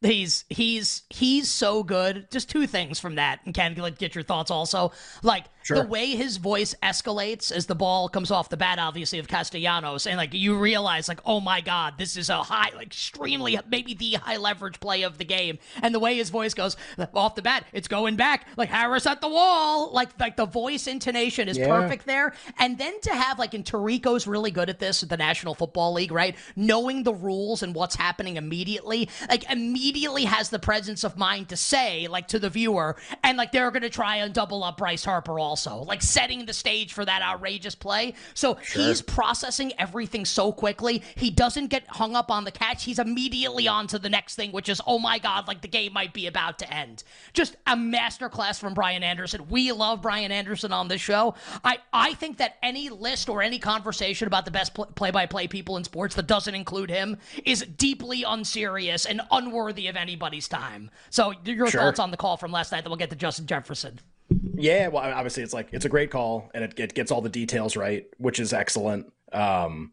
He's 0.00 0.44
he's 0.48 1.02
he's 1.10 1.50
so 1.50 1.82
good. 1.82 2.30
Just 2.30 2.48
two 2.48 2.68
things 2.68 3.00
from 3.00 3.16
that, 3.16 3.40
and 3.44 3.52
Ken, 3.52 3.74
get 3.98 4.14
your 4.14 4.22
thoughts 4.22 4.48
also. 4.48 4.92
Like 5.24 5.46
sure. 5.68 5.82
the 5.82 5.86
way 5.86 6.10
his 6.10 6.36
voice 6.36 6.74
escalates 6.82 7.52
as 7.52 7.66
the 7.66 7.74
ball 7.74 8.08
comes 8.08 8.30
off 8.30 8.48
the 8.48 8.56
bat, 8.56 8.78
obviously 8.78 9.18
of 9.18 9.28
Castellanos, 9.28 10.06
and 10.06 10.16
like 10.16 10.34
you 10.34 10.58
realize, 10.58 11.08
like, 11.08 11.20
oh 11.24 11.40
my 11.40 11.60
god, 11.60 11.94
this 11.98 12.16
is 12.16 12.28
a 12.28 12.42
high, 12.42 12.70
like 12.74 12.86
extremely, 12.86 13.58
maybe 13.68 13.94
the 13.94 14.14
high 14.14 14.36
leverage 14.36 14.80
play 14.80 15.02
of 15.02 15.18
the 15.18 15.24
game, 15.24 15.58
and 15.82 15.94
the 15.94 15.98
way 15.98 16.16
his 16.16 16.30
voice 16.30 16.54
goes 16.54 16.76
off 17.14 17.34
the 17.34 17.42
bat, 17.42 17.64
it's 17.72 17.88
going 17.88 18.16
back, 18.16 18.46
like 18.56 18.68
Harris 18.68 19.06
at 19.06 19.20
the 19.20 19.28
wall, 19.28 19.90
like 19.92 20.08
like 20.18 20.36
the 20.36 20.46
voice 20.46 20.86
intonation 20.86 21.48
is 21.48 21.58
yeah. 21.58 21.68
perfect 21.68 22.06
there, 22.06 22.34
and 22.58 22.78
then 22.78 23.00
to 23.02 23.10
have 23.10 23.38
like, 23.38 23.54
and 23.54 23.64
Tirico's 23.64 24.26
really 24.26 24.50
good 24.50 24.70
at 24.70 24.78
this 24.78 25.02
at 25.02 25.08
the 25.08 25.16
National 25.16 25.54
Football 25.54 25.92
League, 25.92 26.12
right? 26.12 26.36
Knowing 26.56 27.02
the 27.02 27.14
rules 27.14 27.62
and 27.62 27.74
what's 27.74 27.96
happening 27.96 28.36
immediately, 28.36 29.08
like 29.28 29.50
immediately 29.50 30.24
has 30.24 30.50
the 30.50 30.58
presence 30.58 31.04
of 31.04 31.16
mind 31.16 31.48
to 31.50 31.56
say, 31.56 32.08
like 32.08 32.28
to 32.28 32.38
the 32.38 32.50
viewer, 32.50 32.96
and 33.22 33.36
like 33.36 33.52
they're 33.52 33.70
going 33.70 33.82
to 33.82 33.90
try 33.90 34.16
and 34.16 34.32
double 34.32 34.64
up 34.64 34.78
Bryce 34.78 35.04
Harper 35.04 35.38
also, 35.66 35.82
like 35.84 36.02
setting 36.02 36.46
the 36.46 36.52
stage 36.52 36.92
for 36.92 37.04
that 37.04 37.20
outrageous 37.22 37.74
play. 37.74 38.14
So 38.34 38.58
sure. 38.62 38.82
he's 38.82 39.02
processing 39.02 39.72
everything 39.78 40.24
so 40.24 40.52
quickly. 40.52 41.02
He 41.16 41.30
doesn't 41.30 41.66
get 41.68 41.84
hung 41.88 42.14
up 42.14 42.30
on 42.30 42.44
the 42.44 42.52
catch. 42.52 42.84
He's 42.84 42.98
immediately 42.98 43.66
on 43.66 43.88
to 43.88 43.98
the 43.98 44.08
next 44.08 44.36
thing, 44.36 44.52
which 44.52 44.68
is, 44.68 44.80
oh 44.86 44.98
my 44.98 45.18
God, 45.18 45.48
like 45.48 45.62
the 45.62 45.68
game 45.68 45.92
might 45.92 46.12
be 46.12 46.26
about 46.26 46.58
to 46.60 46.72
end. 46.72 47.02
Just 47.32 47.56
a 47.66 47.74
masterclass 47.74 48.60
from 48.60 48.74
Brian 48.74 49.02
Anderson. 49.02 49.48
We 49.48 49.72
love 49.72 50.00
Brian 50.00 50.30
Anderson 50.30 50.72
on 50.72 50.86
this 50.86 51.00
show. 51.00 51.34
I, 51.64 51.78
I 51.92 52.14
think 52.14 52.38
that 52.38 52.56
any 52.62 52.88
list 52.88 53.28
or 53.28 53.42
any 53.42 53.58
conversation 53.58 54.28
about 54.28 54.44
the 54.44 54.50
best 54.50 54.74
play 54.74 55.10
by 55.10 55.26
play 55.26 55.48
people 55.48 55.76
in 55.76 55.84
sports 55.84 56.14
that 56.14 56.26
doesn't 56.26 56.54
include 56.54 56.90
him 56.90 57.16
is 57.44 57.62
deeply 57.62 58.22
unserious 58.22 59.06
and 59.06 59.20
unworthy 59.32 59.88
of 59.88 59.96
anybody's 59.96 60.46
time. 60.46 60.90
So 61.10 61.32
your 61.44 61.68
sure. 61.68 61.80
thoughts 61.80 61.98
on 61.98 62.10
the 62.10 62.16
call 62.16 62.36
from 62.36 62.52
last 62.52 62.70
night? 62.70 62.84
Then 62.84 62.90
we'll 62.90 62.98
get 62.98 63.10
to 63.10 63.16
Justin 63.16 63.46
Jefferson. 63.46 63.98
Yeah, 64.30 64.88
well, 64.88 65.02
obviously 65.02 65.42
it's 65.42 65.54
like 65.54 65.68
it's 65.72 65.84
a 65.84 65.88
great 65.88 66.10
call 66.10 66.50
and 66.54 66.64
it, 66.64 66.78
it 66.78 66.94
gets 66.94 67.10
all 67.10 67.20
the 67.20 67.28
details 67.28 67.76
right, 67.76 68.06
which 68.18 68.40
is 68.40 68.52
excellent. 68.52 69.12
Um, 69.32 69.92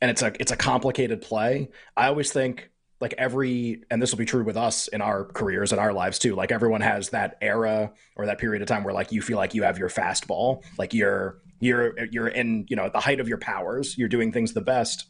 and 0.00 0.10
it's 0.10 0.22
a 0.22 0.32
it's 0.40 0.52
a 0.52 0.56
complicated 0.56 1.22
play. 1.22 1.70
I 1.96 2.08
always 2.08 2.32
think 2.32 2.70
like 3.00 3.14
every 3.18 3.82
and 3.90 4.00
this 4.00 4.12
will 4.12 4.18
be 4.18 4.24
true 4.24 4.44
with 4.44 4.56
us 4.56 4.88
in 4.88 5.00
our 5.00 5.24
careers 5.24 5.72
and 5.72 5.80
our 5.80 5.92
lives 5.92 6.18
too 6.18 6.34
like 6.34 6.52
everyone 6.52 6.80
has 6.80 7.10
that 7.10 7.36
era 7.42 7.92
or 8.16 8.26
that 8.26 8.38
period 8.38 8.62
of 8.62 8.68
time 8.68 8.84
where 8.84 8.94
like 8.94 9.12
you 9.12 9.20
feel 9.20 9.36
like 9.36 9.52
you 9.52 9.62
have 9.62 9.78
your 9.78 9.90
fastball 9.90 10.62
like 10.78 10.94
you're 10.94 11.38
you're 11.60 11.94
you're 12.06 12.28
in 12.28 12.64
you 12.68 12.76
know 12.76 12.84
at 12.84 12.92
the 12.92 13.00
height 13.00 13.20
of 13.20 13.28
your 13.28 13.38
powers 13.38 13.98
you're 13.98 14.08
doing 14.08 14.32
things 14.32 14.54
the 14.54 14.60
best 14.60 15.06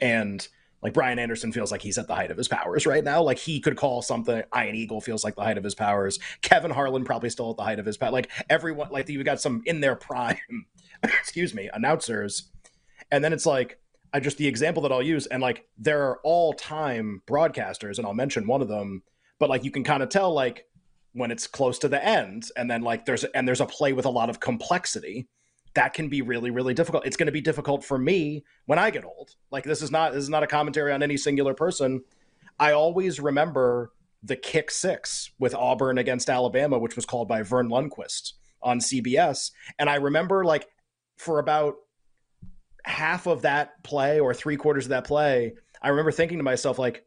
and 0.00 0.48
like 0.84 0.92
Brian 0.92 1.18
Anderson 1.18 1.50
feels 1.50 1.72
like 1.72 1.82
he's 1.82 1.98
at 1.98 2.06
the 2.06 2.14
height 2.14 2.30
of 2.30 2.36
his 2.36 2.46
powers 2.46 2.86
right 2.86 3.02
now. 3.02 3.22
Like 3.22 3.38
he 3.38 3.58
could 3.58 3.76
call 3.76 4.02
something. 4.02 4.42
Ian 4.54 4.74
Eagle 4.74 5.00
feels 5.00 5.24
like 5.24 5.34
the 5.34 5.42
height 5.42 5.58
of 5.58 5.64
his 5.64 5.74
powers. 5.74 6.20
Kevin 6.42 6.70
Harlan 6.70 7.04
probably 7.04 7.30
still 7.30 7.50
at 7.50 7.56
the 7.56 7.64
height 7.64 7.78
of 7.78 7.86
his 7.86 7.96
power. 7.96 8.10
Like 8.10 8.30
everyone, 8.50 8.90
like 8.90 9.08
you 9.08 9.24
got 9.24 9.40
some 9.40 9.62
in 9.64 9.80
their 9.80 9.96
prime. 9.96 10.38
excuse 11.02 11.54
me, 11.54 11.70
announcers, 11.72 12.50
and 13.10 13.22
then 13.22 13.32
it's 13.32 13.46
like 13.46 13.78
I 14.12 14.20
just 14.20 14.38
the 14.38 14.46
example 14.46 14.82
that 14.82 14.92
I'll 14.92 15.02
use, 15.02 15.26
and 15.26 15.42
like 15.42 15.66
there 15.78 16.04
are 16.04 16.20
all 16.22 16.52
time 16.52 17.22
broadcasters, 17.26 17.98
and 17.98 18.06
I'll 18.06 18.14
mention 18.14 18.46
one 18.46 18.62
of 18.62 18.68
them, 18.68 19.02
but 19.38 19.50
like 19.50 19.64
you 19.64 19.70
can 19.70 19.84
kind 19.84 20.02
of 20.02 20.08
tell 20.08 20.32
like 20.32 20.66
when 21.12 21.30
it's 21.30 21.46
close 21.46 21.78
to 21.80 21.88
the 21.88 22.04
end, 22.04 22.48
and 22.56 22.70
then 22.70 22.82
like 22.82 23.06
there's 23.06 23.24
and 23.24 23.46
there's 23.46 23.60
a 23.60 23.66
play 23.66 23.92
with 23.92 24.04
a 24.04 24.10
lot 24.10 24.30
of 24.30 24.40
complexity 24.40 25.28
that 25.74 25.94
can 25.94 26.08
be 26.08 26.22
really 26.22 26.50
really 26.50 26.74
difficult. 26.74 27.06
It's 27.06 27.16
going 27.16 27.26
to 27.26 27.32
be 27.32 27.40
difficult 27.40 27.84
for 27.84 27.98
me 27.98 28.44
when 28.66 28.78
i 28.78 28.90
get 28.90 29.04
old. 29.04 29.34
Like 29.50 29.64
this 29.64 29.82
is 29.82 29.90
not 29.90 30.12
this 30.12 30.22
is 30.22 30.30
not 30.30 30.42
a 30.42 30.46
commentary 30.46 30.92
on 30.92 31.02
any 31.02 31.16
singular 31.16 31.54
person. 31.54 32.02
I 32.58 32.72
always 32.72 33.18
remember 33.18 33.92
the 34.24 34.36
kick 34.36 34.70
six 34.70 35.30
with 35.38 35.54
auburn 35.54 35.98
against 35.98 36.30
alabama 36.30 36.78
which 36.78 36.96
was 36.96 37.04
called 37.04 37.28
by 37.28 37.42
verne 37.42 37.68
lundquist 37.68 38.32
on 38.62 38.78
cbs 38.78 39.50
and 39.78 39.90
i 39.90 39.96
remember 39.96 40.44
like 40.44 40.66
for 41.18 41.38
about 41.38 41.74
half 42.84 43.26
of 43.26 43.42
that 43.42 43.82
play 43.84 44.18
or 44.18 44.32
three 44.32 44.56
quarters 44.56 44.86
of 44.86 44.90
that 44.90 45.06
play 45.06 45.52
i 45.82 45.90
remember 45.90 46.10
thinking 46.10 46.38
to 46.38 46.44
myself 46.44 46.78
like 46.78 47.04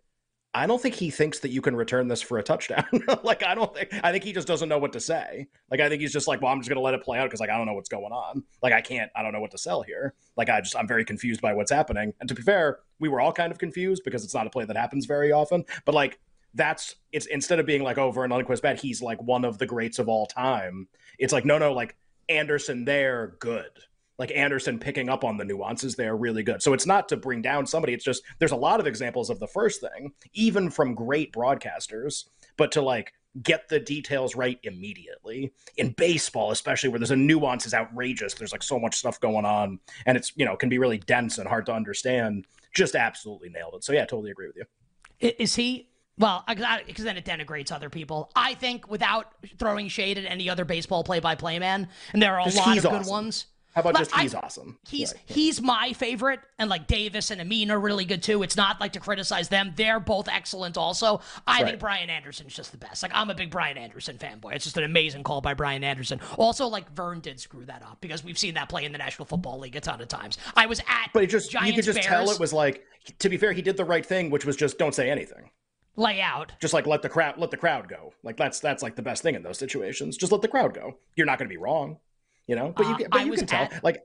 I 0.54 0.66
don't 0.66 0.82
think 0.82 0.96
he 0.96 1.12
thinks 1.12 1.40
that 1.40 1.50
you 1.50 1.62
can 1.62 1.76
return 1.76 2.08
this 2.08 2.22
for 2.22 2.40
a 2.40 2.44
touchdown. 2.44 2.86
like 3.24 3.44
I 3.44 3.54
don't 3.54 3.74
think 3.76 3.90
I 4.04 4.12
think 4.12 4.24
he 4.24 4.34
just 4.34 4.48
doesn't 4.48 4.70
know 4.70 4.80
what 4.80 4.94
to 4.94 5.00
say. 5.00 5.48
Like 5.70 5.80
I 5.80 5.90
think 5.90 6.02
he's 6.02 6.14
just 6.14 6.28
like, 6.28 6.42
well, 6.42 6.52
I'm 6.52 6.60
just 6.60 6.70
gonna 6.70 6.82
let 6.82 6.94
it 6.94 7.04
play 7.04 7.20
out 7.20 7.26
because 7.26 7.40
like 7.40 7.50
I 7.50 7.58
don't 7.58 7.68
know 7.68 7.74
what's 7.74 7.90
going 7.90 8.12
on. 8.12 8.44
Like 8.64 8.74
I 8.74 8.82
can't, 8.82 9.12
I 9.16 9.22
don't 9.22 9.34
know 9.34 9.42
what 9.42 9.52
to 9.52 9.58
sell 9.58 9.82
here. 9.82 10.16
Like 10.36 10.50
I 10.50 10.62
just 10.62 10.76
I'm 10.76 10.88
very 10.88 11.06
confused 11.06 11.42
by 11.42 11.54
what's 11.54 11.72
happening. 11.72 12.14
And 12.20 12.30
to 12.30 12.36
be 12.36 12.42
fair, 12.42 12.80
we 13.00 13.10
were 13.10 13.22
all 13.22 13.34
kind 13.34 13.52
of 13.52 13.60
confused 13.60 14.04
because 14.04 14.24
it's 14.24 14.34
not 14.34 14.48
a 14.48 14.50
play 14.50 14.66
that 14.66 14.78
happens 14.78 15.06
very 15.06 15.32
often. 15.32 15.64
But 15.86 15.96
like 15.96 16.20
that's 16.54 16.96
it's 17.12 17.28
instead 17.28 17.60
of 17.60 17.66
being 17.66 17.84
like 17.84 17.98
over 17.98 18.24
an 18.24 18.32
unquest 18.32 18.64
bet, 18.64 18.80
he's 18.80 19.02
like 19.02 19.22
one 19.22 19.46
of 19.46 19.60
the 19.60 19.66
greats 19.66 20.00
of 20.00 20.08
all 20.10 20.26
time. 20.26 20.88
It's 21.20 21.34
like 21.34 21.46
no, 21.46 21.58
no, 21.58 21.74
like 21.74 21.96
Anderson 22.30 22.86
there, 22.86 23.36
good 23.40 23.72
like 24.18 24.32
Anderson 24.32 24.80
picking 24.80 25.10
up 25.10 25.24
on 25.24 25.38
the 25.38 25.46
nuances 25.46 25.96
they 25.96 26.08
are 26.08 26.18
really 26.18 26.44
good. 26.44 26.62
So 26.62 26.74
it's 26.74 26.86
not 26.86 27.10
to 27.10 27.18
bring 27.18 27.42
down 27.42 27.66
somebody. 27.66 27.94
It's 27.94 28.04
just 28.04 28.24
there's 28.40 28.52
a 28.52 28.58
lot 28.58 28.80
of 28.80 28.88
examples 28.88 29.30
of 29.30 29.40
the 29.40 29.48
first 29.48 29.82
thing, 29.82 30.12
even 30.34 30.70
from 30.70 30.96
great 30.96 31.34
broadcasters, 31.34 32.26
but 32.58 32.72
to 32.74 32.82
like 32.82 33.14
get 33.44 33.70
the 33.70 33.80
details 33.80 34.36
right 34.36 34.60
immediately. 34.64 35.54
In 35.78 35.92
baseball, 35.92 36.52
especially 36.52 36.90
where 36.90 37.00
there's 37.00 37.12
a 37.12 37.16
nuance 37.16 37.66
is 37.66 37.74
outrageous. 37.74 38.34
There's 38.34 38.52
like 38.52 38.64
so 38.64 38.80
much 38.80 38.96
stuff 38.96 39.20
going 39.20 39.46
on 39.46 39.80
and 40.06 40.18
it's, 40.18 40.32
you 40.36 40.46
know, 40.46 40.56
can 40.56 40.70
be 40.70 40.80
really 40.80 40.98
dense 40.98 41.38
and 41.38 41.48
hard 41.48 41.66
to 41.68 41.74
understand. 41.74 42.46
Just 42.74 42.96
absolutely 42.96 43.50
nailed 43.50 43.76
it. 43.76 43.84
So 43.84 43.94
yeah, 43.94 44.06
totally 44.06 44.32
agree 44.32 44.48
with 44.48 44.58
you. 44.58 45.34
Is 45.38 45.56
he 45.56 45.90
well, 46.20 46.44
because 46.48 47.06
then 47.06 47.16
it 47.16 47.26
denigrates 47.26 47.72
other 47.72 47.92
people. 47.92 48.32
I 48.36 48.56
think 48.56 48.90
without 48.90 49.34
throwing 49.60 49.88
shade 49.88 50.18
at 50.18 50.26
any 50.26 50.50
other 50.50 50.66
baseball 50.66 51.04
play-by-play 51.04 51.60
man, 51.60 51.90
and 52.12 52.22
there 52.22 52.34
are 52.34 52.40
a 52.40 52.50
lot 52.54 52.76
of 52.76 52.84
good 52.84 52.92
awesome. 52.92 53.12
ones. 53.12 53.46
How 53.78 53.82
about 53.82 53.98
just 54.00 54.16
he's 54.16 54.34
I, 54.34 54.40
awesome? 54.40 54.80
He's 54.88 55.14
he's 55.28 55.62
my 55.62 55.94
favorite, 55.94 56.40
and 56.58 56.68
like 56.68 56.88
Davis 56.88 57.30
and 57.30 57.40
Amin 57.40 57.70
are 57.70 57.80
really 57.80 58.06
good 58.06 58.24
too. 58.24 58.42
It's 58.42 58.58
not 58.58 58.82
like 58.82 58.94
to 58.94 59.00
criticize 59.00 59.50
them; 59.50 59.74
they're 59.76 60.00
both 60.00 60.28
excellent. 60.28 60.78
Also, 60.78 61.22
I 61.46 61.62
right. 61.62 61.68
think 61.68 61.80
Brian 61.80 62.10
Anderson's 62.10 62.56
just 62.56 62.72
the 62.72 62.80
best. 62.80 63.04
Like 63.04 63.12
I'm 63.14 63.30
a 63.30 63.36
big 63.36 63.52
Brian 63.52 63.78
Anderson 63.78 64.18
fanboy. 64.18 64.56
It's 64.56 64.64
just 64.64 64.78
an 64.78 64.84
amazing 64.84 65.22
call 65.22 65.42
by 65.42 65.54
Brian 65.54 65.84
Anderson. 65.84 66.20
Also, 66.40 66.66
like 66.66 66.92
Vern 66.96 67.20
did 67.20 67.40
screw 67.40 67.66
that 67.66 67.84
up 67.84 68.02
because 68.02 68.24
we've 68.24 68.40
seen 68.40 68.56
that 68.56 68.68
play 68.68 68.84
in 68.84 68.94
the 68.94 68.98
National 68.98 69.28
Football 69.28 69.60
League 69.60 69.76
a 69.76 69.80
ton 69.80 70.02
of 70.02 70.08
times. 70.08 70.40
I 70.56 70.66
was 70.66 70.80
at, 70.80 71.12
but 71.14 71.22
it 71.22 71.28
just 71.28 71.52
Giants, 71.52 71.68
you 71.68 71.76
could 71.76 71.86
just 71.86 71.98
Bears, 71.98 72.08
tell 72.08 72.32
it 72.32 72.40
was 72.40 72.54
like. 72.54 72.84
To 73.20 73.30
be 73.30 73.38
fair, 73.38 73.54
he 73.54 73.62
did 73.62 73.78
the 73.78 73.86
right 73.86 74.06
thing, 74.06 74.32
which 74.32 74.44
was 74.44 74.56
just 74.56 74.80
don't 74.80 74.96
say 74.96 75.12
anything 75.12 75.52
lay 75.98 76.20
out. 76.20 76.54
Just 76.60 76.74
like 76.74 76.88
let 76.88 77.04
the 77.04 77.10
crowd 77.10 77.38
let 77.38 77.52
the 77.52 77.58
crowd 77.58 77.88
go. 77.88 78.12
Like 78.24 78.38
that's 78.38 78.60
that's 78.60 78.82
like 78.82 78.96
the 78.96 79.04
best 79.04 79.22
thing 79.22 79.36
in 79.36 79.44
those 79.44 79.60
situations. 79.60 80.18
Just 80.18 80.32
let 80.32 80.42
the 80.42 80.48
crowd 80.48 80.74
go. 80.74 80.98
You're 81.16 81.28
not 81.28 81.38
going 81.38 81.48
to 81.48 81.54
be 81.54 81.62
wrong 81.62 82.00
you 82.48 82.56
know 82.56 82.74
but 82.76 82.86
you, 82.88 83.06
uh, 83.06 83.10
but 83.12 83.26
you 83.26 83.34
can 83.34 83.46
tell 83.46 83.64
at... 83.64 83.84
like 83.84 84.04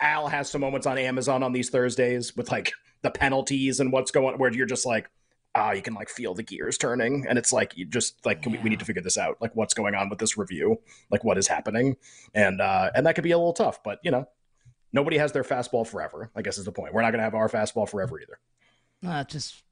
al 0.00 0.28
has 0.28 0.50
some 0.50 0.60
moments 0.60 0.86
on 0.86 0.98
amazon 0.98 1.42
on 1.42 1.52
these 1.52 1.70
thursdays 1.70 2.36
with 2.36 2.50
like 2.50 2.72
the 3.02 3.10
penalties 3.10 3.80
and 3.80 3.92
what's 3.92 4.10
going 4.10 4.38
where 4.38 4.52
you're 4.52 4.66
just 4.66 4.86
like 4.86 5.10
ah, 5.54 5.72
you 5.72 5.82
can 5.82 5.94
like 5.94 6.08
feel 6.08 6.34
the 6.34 6.42
gears 6.42 6.78
turning. 6.78 7.26
And 7.28 7.36
it's 7.36 7.52
like 7.52 7.76
you 7.76 7.84
just 7.84 8.24
like 8.24 8.44
yeah. 8.44 8.52
we, 8.52 8.58
we, 8.58 8.70
need 8.70 8.78
to 8.78 8.84
figure 8.84 9.02
this 9.02 9.18
out. 9.18 9.38
Like 9.40 9.56
what's 9.56 9.74
going 9.74 9.94
on 9.96 10.08
with 10.08 10.20
this 10.20 10.38
review? 10.38 10.76
Like 11.10 11.24
what 11.24 11.36
is 11.36 11.48
happening? 11.48 11.96
And 12.34 12.60
uh 12.60 12.90
and 12.94 13.06
that 13.06 13.14
could 13.14 13.24
be 13.24 13.32
a 13.32 13.38
little 13.38 13.54
tough 13.54 13.82
but 13.82 13.98
you 14.04 14.10
know 14.10 14.28
nobody 14.92 15.18
has 15.18 15.32
their 15.32 15.44
fastball 15.44 15.86
forever 15.86 16.30
i 16.34 16.42
guess 16.42 16.58
is 16.58 16.64
the 16.64 16.72
point. 16.72 16.94
We're 16.94 17.02
not 17.02 17.10
going 17.10 17.18
to 17.18 17.24
have 17.24 17.34
our 17.34 17.48
fastball 17.48 17.88
forever 17.88 18.20
either. 18.20 18.38
Uh, 19.06 19.24
just 19.24 19.62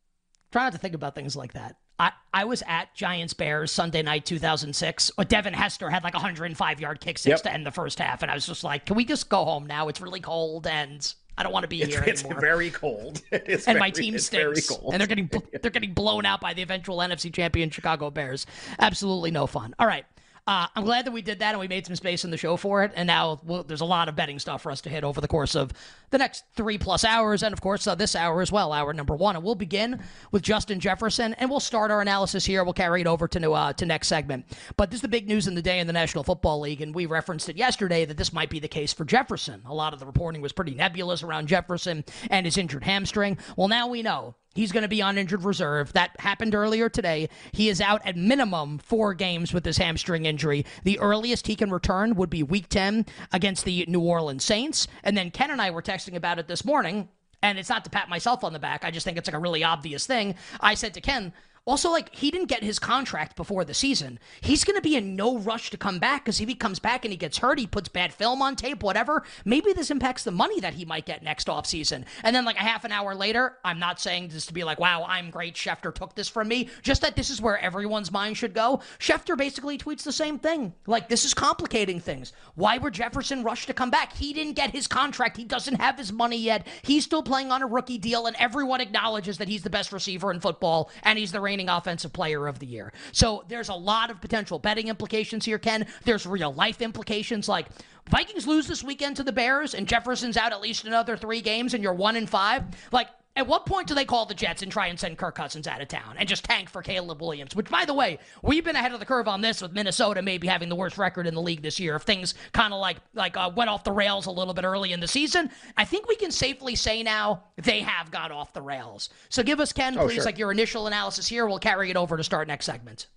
try 0.52 0.64
not 0.64 0.72
to 0.72 0.78
think 0.78 0.94
about 0.94 1.14
things 1.14 1.36
like 1.36 1.54
that 1.54 1.76
I, 1.98 2.12
I 2.32 2.44
was 2.44 2.62
at 2.66 2.94
Giants 2.94 3.32
Bears 3.32 3.72
Sunday 3.72 4.02
night 4.02 4.26
2006. 4.26 5.12
Uh, 5.16 5.24
Devin 5.24 5.54
Hester 5.54 5.88
had 5.88 6.04
like 6.04 6.14
105 6.14 6.80
yard 6.80 7.00
kick 7.00 7.18
six 7.18 7.30
yep. 7.30 7.42
to 7.42 7.52
end 7.52 7.66
the 7.66 7.70
first 7.70 7.98
half, 7.98 8.22
and 8.22 8.30
I 8.30 8.34
was 8.34 8.46
just 8.46 8.64
like, 8.64 8.86
"Can 8.86 8.96
we 8.96 9.04
just 9.04 9.28
go 9.28 9.44
home 9.44 9.66
now? 9.66 9.88
It's 9.88 10.00
really 10.00 10.20
cold, 10.20 10.66
and 10.66 11.14
I 11.38 11.42
don't 11.42 11.52
want 11.52 11.64
to 11.64 11.68
be 11.68 11.80
it's, 11.80 11.94
here 11.94 12.04
it's 12.04 12.22
anymore." 12.22 12.40
very 12.40 12.70
cold. 12.70 13.22
and 13.32 13.62
very, 13.62 13.80
my 13.80 13.90
team 13.90 14.18
stinks, 14.18 14.70
and 14.70 15.00
they're 15.00 15.06
getting 15.06 15.30
they're 15.62 15.70
getting 15.70 15.94
blown 15.94 16.26
out 16.26 16.40
by 16.40 16.52
the 16.52 16.62
eventual 16.62 16.98
NFC 16.98 17.32
champion 17.32 17.70
Chicago 17.70 18.10
Bears. 18.10 18.46
Absolutely 18.78 19.30
no 19.30 19.46
fun. 19.46 19.74
All 19.78 19.86
right. 19.86 20.04
Uh, 20.48 20.68
I'm 20.76 20.84
glad 20.84 21.04
that 21.06 21.10
we 21.10 21.22
did 21.22 21.40
that 21.40 21.50
and 21.50 21.58
we 21.58 21.66
made 21.66 21.86
some 21.86 21.96
space 21.96 22.24
in 22.24 22.30
the 22.30 22.36
show 22.36 22.56
for 22.56 22.84
it. 22.84 22.92
And 22.94 23.08
now 23.08 23.40
well, 23.44 23.64
there's 23.64 23.80
a 23.80 23.86
lot 23.86 24.08
of 24.08 24.14
betting 24.14 24.38
stuff 24.38 24.62
for 24.62 24.70
us 24.70 24.80
to 24.82 24.88
hit 24.88 25.02
over 25.02 25.20
the 25.20 25.26
course 25.26 25.56
of 25.56 25.72
the 26.10 26.18
next 26.18 26.44
three 26.54 26.78
plus 26.78 27.04
hours. 27.04 27.42
And 27.42 27.52
of 27.52 27.60
course, 27.60 27.84
uh, 27.88 27.96
this 27.96 28.14
hour 28.14 28.40
as 28.40 28.52
well, 28.52 28.72
hour 28.72 28.92
number 28.92 29.16
one. 29.16 29.34
And 29.34 29.44
we'll 29.44 29.56
begin 29.56 30.00
with 30.30 30.42
Justin 30.42 30.78
Jefferson 30.78 31.34
and 31.34 31.50
we'll 31.50 31.58
start 31.58 31.90
our 31.90 32.00
analysis 32.00 32.44
here. 32.44 32.62
We'll 32.62 32.74
carry 32.74 33.00
it 33.00 33.08
over 33.08 33.26
to, 33.26 33.52
uh, 33.52 33.72
to 33.72 33.86
next 33.86 34.06
segment. 34.06 34.46
But 34.76 34.90
this 34.90 34.98
is 34.98 35.02
the 35.02 35.08
big 35.08 35.26
news 35.26 35.48
in 35.48 35.56
the 35.56 35.62
day 35.62 35.80
in 35.80 35.88
the 35.88 35.92
National 35.92 36.22
Football 36.22 36.60
League. 36.60 36.80
And 36.80 36.94
we 36.94 37.06
referenced 37.06 37.48
it 37.48 37.56
yesterday 37.56 38.04
that 38.04 38.16
this 38.16 38.32
might 38.32 38.50
be 38.50 38.60
the 38.60 38.68
case 38.68 38.92
for 38.92 39.04
Jefferson. 39.04 39.62
A 39.66 39.74
lot 39.74 39.94
of 39.94 39.98
the 39.98 40.06
reporting 40.06 40.42
was 40.42 40.52
pretty 40.52 40.74
nebulous 40.74 41.24
around 41.24 41.48
Jefferson 41.48 42.04
and 42.30 42.46
his 42.46 42.56
injured 42.56 42.84
hamstring. 42.84 43.36
Well, 43.56 43.66
now 43.66 43.88
we 43.88 44.02
know 44.02 44.36
He's 44.56 44.72
going 44.72 44.82
to 44.82 44.88
be 44.88 45.02
on 45.02 45.18
injured 45.18 45.44
reserve. 45.44 45.92
That 45.92 46.18
happened 46.18 46.54
earlier 46.54 46.88
today. 46.88 47.28
He 47.52 47.68
is 47.68 47.80
out 47.80 48.00
at 48.06 48.16
minimum 48.16 48.78
four 48.78 49.12
games 49.14 49.52
with 49.52 49.64
this 49.64 49.76
hamstring 49.76 50.24
injury. 50.24 50.64
The 50.82 50.98
earliest 50.98 51.46
he 51.46 51.54
can 51.54 51.70
return 51.70 52.14
would 52.16 52.30
be 52.30 52.42
week 52.42 52.68
10 52.70 53.04
against 53.32 53.66
the 53.66 53.84
New 53.86 54.00
Orleans 54.00 54.44
Saints. 54.44 54.88
And 55.04 55.16
then 55.16 55.30
Ken 55.30 55.50
and 55.50 55.60
I 55.60 55.70
were 55.70 55.82
texting 55.82 56.14
about 56.14 56.38
it 56.38 56.48
this 56.48 56.64
morning. 56.64 57.10
And 57.42 57.58
it's 57.58 57.68
not 57.68 57.84
to 57.84 57.90
pat 57.90 58.08
myself 58.08 58.42
on 58.42 58.54
the 58.54 58.58
back. 58.58 58.82
I 58.82 58.90
just 58.90 59.04
think 59.04 59.18
it's 59.18 59.28
like 59.28 59.36
a 59.36 59.38
really 59.38 59.62
obvious 59.62 60.06
thing. 60.06 60.34
I 60.58 60.74
said 60.74 60.94
to 60.94 61.02
Ken, 61.02 61.34
Also, 61.66 61.90
like, 61.90 62.14
he 62.14 62.30
didn't 62.30 62.46
get 62.46 62.62
his 62.62 62.78
contract 62.78 63.34
before 63.34 63.64
the 63.64 63.74
season. 63.74 64.20
He's 64.40 64.62
going 64.62 64.76
to 64.76 64.82
be 64.82 64.94
in 64.94 65.16
no 65.16 65.36
rush 65.36 65.70
to 65.70 65.76
come 65.76 65.98
back 65.98 66.24
because 66.24 66.40
if 66.40 66.48
he 66.48 66.54
comes 66.54 66.78
back 66.78 67.04
and 67.04 67.10
he 67.10 67.16
gets 67.16 67.38
hurt, 67.38 67.58
he 67.58 67.66
puts 67.66 67.88
bad 67.88 68.14
film 68.14 68.40
on 68.40 68.54
tape, 68.54 68.84
whatever, 68.84 69.24
maybe 69.44 69.72
this 69.72 69.90
impacts 69.90 70.22
the 70.22 70.30
money 70.30 70.60
that 70.60 70.74
he 70.74 70.84
might 70.84 71.06
get 71.06 71.24
next 71.24 71.48
offseason. 71.48 72.04
And 72.22 72.36
then, 72.36 72.44
like, 72.44 72.54
a 72.54 72.60
half 72.60 72.84
an 72.84 72.92
hour 72.92 73.16
later, 73.16 73.56
I'm 73.64 73.80
not 73.80 74.00
saying 74.00 74.28
this 74.28 74.46
to 74.46 74.54
be 74.54 74.62
like, 74.62 74.78
wow, 74.78 75.04
I'm 75.08 75.28
great. 75.28 75.56
Schefter 75.56 75.92
took 75.92 76.14
this 76.14 76.28
from 76.28 76.46
me. 76.46 76.68
Just 76.82 77.02
that 77.02 77.16
this 77.16 77.30
is 77.30 77.42
where 77.42 77.58
everyone's 77.58 78.12
mind 78.12 78.36
should 78.36 78.54
go. 78.54 78.80
Schefter 79.00 79.36
basically 79.36 79.76
tweets 79.76 80.04
the 80.04 80.12
same 80.12 80.38
thing. 80.38 80.72
Like, 80.86 81.08
this 81.08 81.24
is 81.24 81.34
complicating 81.34 81.98
things. 81.98 82.32
Why 82.54 82.78
would 82.78 82.94
Jefferson 82.94 83.42
rush 83.42 83.66
to 83.66 83.74
come 83.74 83.90
back? 83.90 84.12
He 84.12 84.32
didn't 84.32 84.54
get 84.54 84.70
his 84.70 84.86
contract. 84.86 85.36
He 85.36 85.44
doesn't 85.44 85.80
have 85.80 85.98
his 85.98 86.12
money 86.12 86.38
yet. 86.38 86.64
He's 86.82 87.02
still 87.02 87.24
playing 87.24 87.50
on 87.50 87.62
a 87.62 87.66
rookie 87.66 87.98
deal, 87.98 88.26
and 88.26 88.36
everyone 88.36 88.80
acknowledges 88.80 89.38
that 89.38 89.48
he's 89.48 89.64
the 89.64 89.70
best 89.70 89.92
receiver 89.92 90.30
in 90.30 90.38
football 90.38 90.92
and 91.02 91.18
he's 91.18 91.32
the 91.32 91.40
reigning 91.40 91.55
offensive 91.64 92.12
player 92.12 92.46
of 92.46 92.58
the 92.58 92.66
year. 92.66 92.92
So 93.12 93.44
there's 93.48 93.68
a 93.68 93.74
lot 93.74 94.10
of 94.10 94.20
potential 94.20 94.58
betting 94.58 94.88
implications 94.88 95.44
here, 95.44 95.58
Ken. 95.58 95.86
There's 96.04 96.26
real 96.26 96.52
life 96.52 96.82
implications 96.82 97.48
like 97.48 97.66
Vikings 98.08 98.46
lose 98.46 98.68
this 98.68 98.84
weekend 98.84 99.16
to 99.16 99.24
the 99.24 99.32
Bears 99.32 99.74
and 99.74 99.88
Jefferson's 99.88 100.36
out 100.36 100.52
at 100.52 100.60
least 100.60 100.84
another 100.84 101.16
three 101.16 101.40
games 101.40 101.74
and 101.74 101.82
you're 101.82 101.92
one 101.92 102.16
and 102.16 102.30
five. 102.30 102.64
Like 102.92 103.08
at 103.36 103.46
what 103.46 103.66
point 103.66 103.86
do 103.86 103.94
they 103.94 104.06
call 104.06 104.24
the 104.24 104.34
Jets 104.34 104.62
and 104.62 104.72
try 104.72 104.86
and 104.86 104.98
send 104.98 105.18
Kirk 105.18 105.34
Cousins 105.34 105.66
out 105.66 105.82
of 105.82 105.88
town 105.88 106.16
and 106.18 106.26
just 106.26 106.44
tank 106.44 106.70
for 106.70 106.80
Caleb 106.82 107.20
Williams? 107.20 107.54
Which, 107.54 107.68
by 107.68 107.84
the 107.84 107.92
way, 107.92 108.18
we've 108.42 108.64
been 108.64 108.76
ahead 108.76 108.92
of 108.92 108.98
the 108.98 109.06
curve 109.06 109.28
on 109.28 109.42
this 109.42 109.60
with 109.60 109.72
Minnesota 109.72 110.22
maybe 110.22 110.46
having 110.46 110.70
the 110.70 110.74
worst 110.74 110.96
record 110.96 111.26
in 111.26 111.34
the 111.34 111.42
league 111.42 111.60
this 111.60 111.78
year. 111.78 111.96
If 111.96 112.02
things 112.02 112.34
kind 112.52 112.72
of 112.72 112.80
like 112.80 112.96
like 113.14 113.36
uh, 113.36 113.50
went 113.54 113.68
off 113.68 113.84
the 113.84 113.92
rails 113.92 114.24
a 114.24 114.30
little 114.30 114.54
bit 114.54 114.64
early 114.64 114.92
in 114.92 115.00
the 115.00 115.08
season, 115.08 115.50
I 115.76 115.84
think 115.84 116.08
we 116.08 116.16
can 116.16 116.30
safely 116.30 116.74
say 116.74 117.02
now 117.02 117.44
they 117.56 117.80
have 117.80 118.10
got 118.10 118.32
off 118.32 118.54
the 118.54 118.62
rails. 118.62 119.10
So 119.28 119.42
give 119.42 119.60
us 119.60 119.72
Ken, 119.72 119.98
oh, 119.98 120.06
please, 120.06 120.14
sure. 120.14 120.24
like 120.24 120.38
your 120.38 120.50
initial 120.50 120.86
analysis 120.86 121.26
here. 121.26 121.46
We'll 121.46 121.58
carry 121.58 121.90
it 121.90 121.96
over 121.96 122.16
to 122.16 122.24
start 122.24 122.48
next 122.48 122.64
segment. 122.64 123.08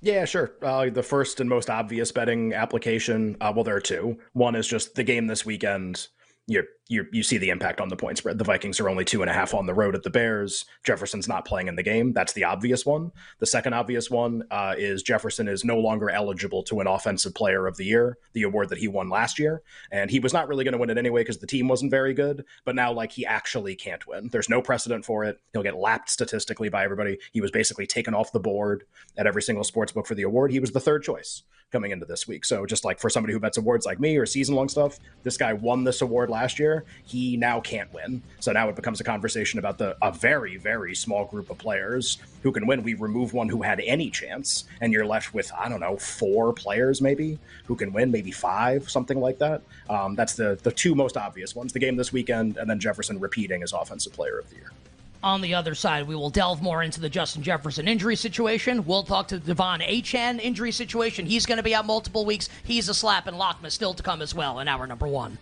Yeah, 0.00 0.24
sure. 0.24 0.52
Uh, 0.62 0.90
the 0.90 1.02
first 1.02 1.40
and 1.40 1.50
most 1.50 1.68
obvious 1.68 2.12
betting 2.12 2.54
application. 2.54 3.36
Uh, 3.40 3.52
well, 3.54 3.64
there 3.64 3.76
are 3.76 3.80
two. 3.80 4.18
One 4.32 4.54
is 4.54 4.66
just 4.66 4.94
the 4.94 5.02
game 5.04 5.26
this 5.26 5.44
weekend 5.44 6.08
you 6.48 6.64
you 6.88 7.06
you 7.12 7.22
see 7.22 7.38
the 7.38 7.50
impact 7.50 7.80
on 7.80 7.88
the 7.88 7.96
point 7.96 8.18
spread. 8.18 8.38
The 8.38 8.44
Vikings 8.44 8.80
are 8.80 8.88
only 8.88 9.04
two 9.04 9.20
and 9.20 9.30
a 9.30 9.34
half 9.34 9.52
on 9.52 9.66
the 9.66 9.74
road 9.74 9.94
at 9.94 10.02
the 10.02 10.10
Bears. 10.10 10.64
Jefferson's 10.84 11.28
not 11.28 11.44
playing 11.44 11.68
in 11.68 11.76
the 11.76 11.82
game. 11.82 12.12
That's 12.12 12.32
the 12.32 12.44
obvious 12.44 12.86
one. 12.86 13.12
The 13.38 13.46
second 13.46 13.74
obvious 13.74 14.10
one 14.10 14.44
uh, 14.50 14.74
is 14.76 15.02
Jefferson 15.02 15.48
is 15.48 15.64
no 15.64 15.78
longer 15.78 16.10
eligible 16.10 16.62
to 16.64 16.76
win 16.76 16.86
Offensive 16.86 17.34
Player 17.34 17.66
of 17.66 17.76
the 17.76 17.84
Year, 17.84 18.16
the 18.32 18.42
award 18.42 18.70
that 18.70 18.78
he 18.78 18.88
won 18.88 19.10
last 19.10 19.38
year, 19.38 19.62
and 19.92 20.10
he 20.10 20.18
was 20.18 20.32
not 20.32 20.48
really 20.48 20.64
going 20.64 20.72
to 20.72 20.78
win 20.78 20.90
it 20.90 20.98
anyway 20.98 21.20
because 21.20 21.38
the 21.38 21.46
team 21.46 21.68
wasn't 21.68 21.90
very 21.90 22.14
good. 22.14 22.44
But 22.64 22.74
now, 22.74 22.92
like, 22.92 23.12
he 23.12 23.26
actually 23.26 23.76
can't 23.76 24.06
win. 24.06 24.28
There's 24.32 24.48
no 24.48 24.62
precedent 24.62 25.04
for 25.04 25.24
it. 25.24 25.38
He'll 25.52 25.62
get 25.62 25.76
lapped 25.76 26.10
statistically 26.10 26.70
by 26.70 26.84
everybody. 26.84 27.18
He 27.32 27.40
was 27.40 27.50
basically 27.50 27.86
taken 27.86 28.14
off 28.14 28.32
the 28.32 28.40
board 28.40 28.84
at 29.16 29.26
every 29.26 29.42
single 29.42 29.64
sports 29.64 29.92
book 29.92 30.06
for 30.06 30.14
the 30.14 30.22
award. 30.22 30.52
He 30.52 30.60
was 30.60 30.72
the 30.72 30.80
third 30.80 31.02
choice 31.02 31.42
coming 31.70 31.90
into 31.90 32.06
this 32.06 32.26
week. 32.26 32.44
So 32.44 32.64
just 32.66 32.84
like 32.84 32.98
for 32.98 33.10
somebody 33.10 33.32
who 33.32 33.40
bets 33.40 33.58
awards 33.58 33.86
like 33.86 34.00
me 34.00 34.16
or 34.16 34.26
season 34.26 34.54
long 34.54 34.68
stuff, 34.68 34.98
this 35.22 35.36
guy 35.36 35.52
won 35.52 35.84
this 35.84 36.00
award 36.00 36.30
last 36.30 36.58
year. 36.58 36.77
He 37.04 37.36
now 37.36 37.60
can't 37.60 37.92
win. 37.92 38.22
So 38.40 38.52
now 38.52 38.68
it 38.68 38.76
becomes 38.76 39.00
a 39.00 39.04
conversation 39.04 39.58
about 39.58 39.78
the 39.78 39.96
a 40.02 40.12
very 40.12 40.56
very 40.56 40.94
small 40.94 41.24
group 41.24 41.50
of 41.50 41.58
players 41.58 42.18
who 42.42 42.52
can 42.52 42.66
win. 42.66 42.82
We 42.82 42.94
remove 42.94 43.32
one 43.32 43.48
who 43.48 43.62
had 43.62 43.80
any 43.80 44.10
chance, 44.10 44.64
and 44.80 44.92
you're 44.92 45.06
left 45.06 45.34
with 45.34 45.50
I 45.56 45.68
don't 45.68 45.80
know 45.80 45.96
four 45.96 46.52
players 46.52 47.00
maybe 47.00 47.38
who 47.66 47.76
can 47.76 47.92
win, 47.92 48.10
maybe 48.10 48.30
five, 48.30 48.88
something 48.88 49.20
like 49.20 49.38
that. 49.38 49.62
Um, 49.88 50.14
that's 50.14 50.34
the 50.34 50.58
the 50.62 50.72
two 50.72 50.94
most 50.94 51.16
obvious 51.16 51.54
ones: 51.54 51.72
the 51.72 51.78
game 51.78 51.96
this 51.96 52.12
weekend, 52.12 52.56
and 52.56 52.68
then 52.68 52.78
Jefferson 52.80 53.18
repeating 53.20 53.62
as 53.62 53.72
offensive 53.72 54.12
player 54.12 54.38
of 54.38 54.48
the 54.50 54.56
year. 54.56 54.72
On 55.22 55.40
the 55.40 55.54
other 55.54 55.74
side, 55.74 56.06
we 56.06 56.14
will 56.14 56.30
delve 56.30 56.62
more 56.62 56.82
into 56.82 57.00
the 57.00 57.08
Justin 57.08 57.42
Jefferson 57.42 57.88
injury 57.88 58.14
situation. 58.14 58.84
We'll 58.84 59.02
talk 59.02 59.26
to 59.28 59.38
the 59.38 59.52
De'Von 59.52 59.84
Achane 59.84 60.38
injury 60.40 60.70
situation. 60.70 61.26
He's 61.26 61.44
going 61.44 61.56
to 61.56 61.62
be 61.64 61.74
out 61.74 61.86
multiple 61.86 62.24
weeks. 62.24 62.48
He's 62.64 62.88
a 62.88 62.94
slap, 62.94 63.26
and 63.26 63.36
Lockma 63.36 63.72
still 63.72 63.94
to 63.94 64.02
come 64.02 64.22
as 64.22 64.32
well 64.32 64.60
in 64.60 64.68
hour 64.68 64.86
number 64.86 65.08
one. 65.08 65.36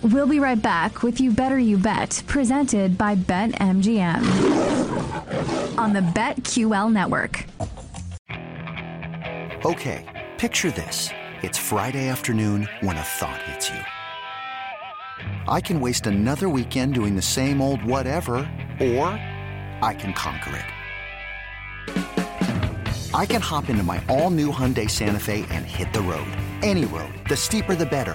We'll 0.00 0.28
be 0.28 0.38
right 0.38 0.62
back 0.62 1.02
with 1.02 1.20
You 1.20 1.32
Better 1.32 1.58
You 1.58 1.76
Bet, 1.76 2.22
presented 2.28 2.96
by 2.96 3.16
BetMGM 3.16 4.22
on 5.76 5.92
the 5.92 6.00
BetQL 6.00 6.92
network. 6.92 7.44
Okay, 9.64 10.04
picture 10.38 10.70
this. 10.70 11.10
It's 11.42 11.58
Friday 11.58 12.06
afternoon 12.06 12.68
when 12.78 12.96
a 12.96 13.02
thought 13.02 13.42
hits 13.42 13.70
you. 13.70 13.80
I 15.48 15.60
can 15.60 15.80
waste 15.80 16.06
another 16.06 16.48
weekend 16.48 16.94
doing 16.94 17.16
the 17.16 17.22
same 17.22 17.60
old 17.60 17.84
whatever, 17.84 18.36
or 18.80 19.08
I 19.82 19.96
can 19.98 20.12
conquer 20.12 20.54
it. 20.54 20.64
I 23.12 23.26
can 23.26 23.40
hop 23.40 23.68
into 23.68 23.82
my 23.82 24.00
all 24.08 24.30
new 24.30 24.52
Hyundai 24.52 24.88
Santa 24.88 25.18
Fe 25.18 25.44
and 25.50 25.64
hit 25.64 25.92
the 25.92 26.02
road. 26.02 26.28
Any 26.62 26.84
road. 26.84 27.12
The 27.28 27.36
steeper, 27.36 27.74
the 27.74 27.84
better. 27.84 28.14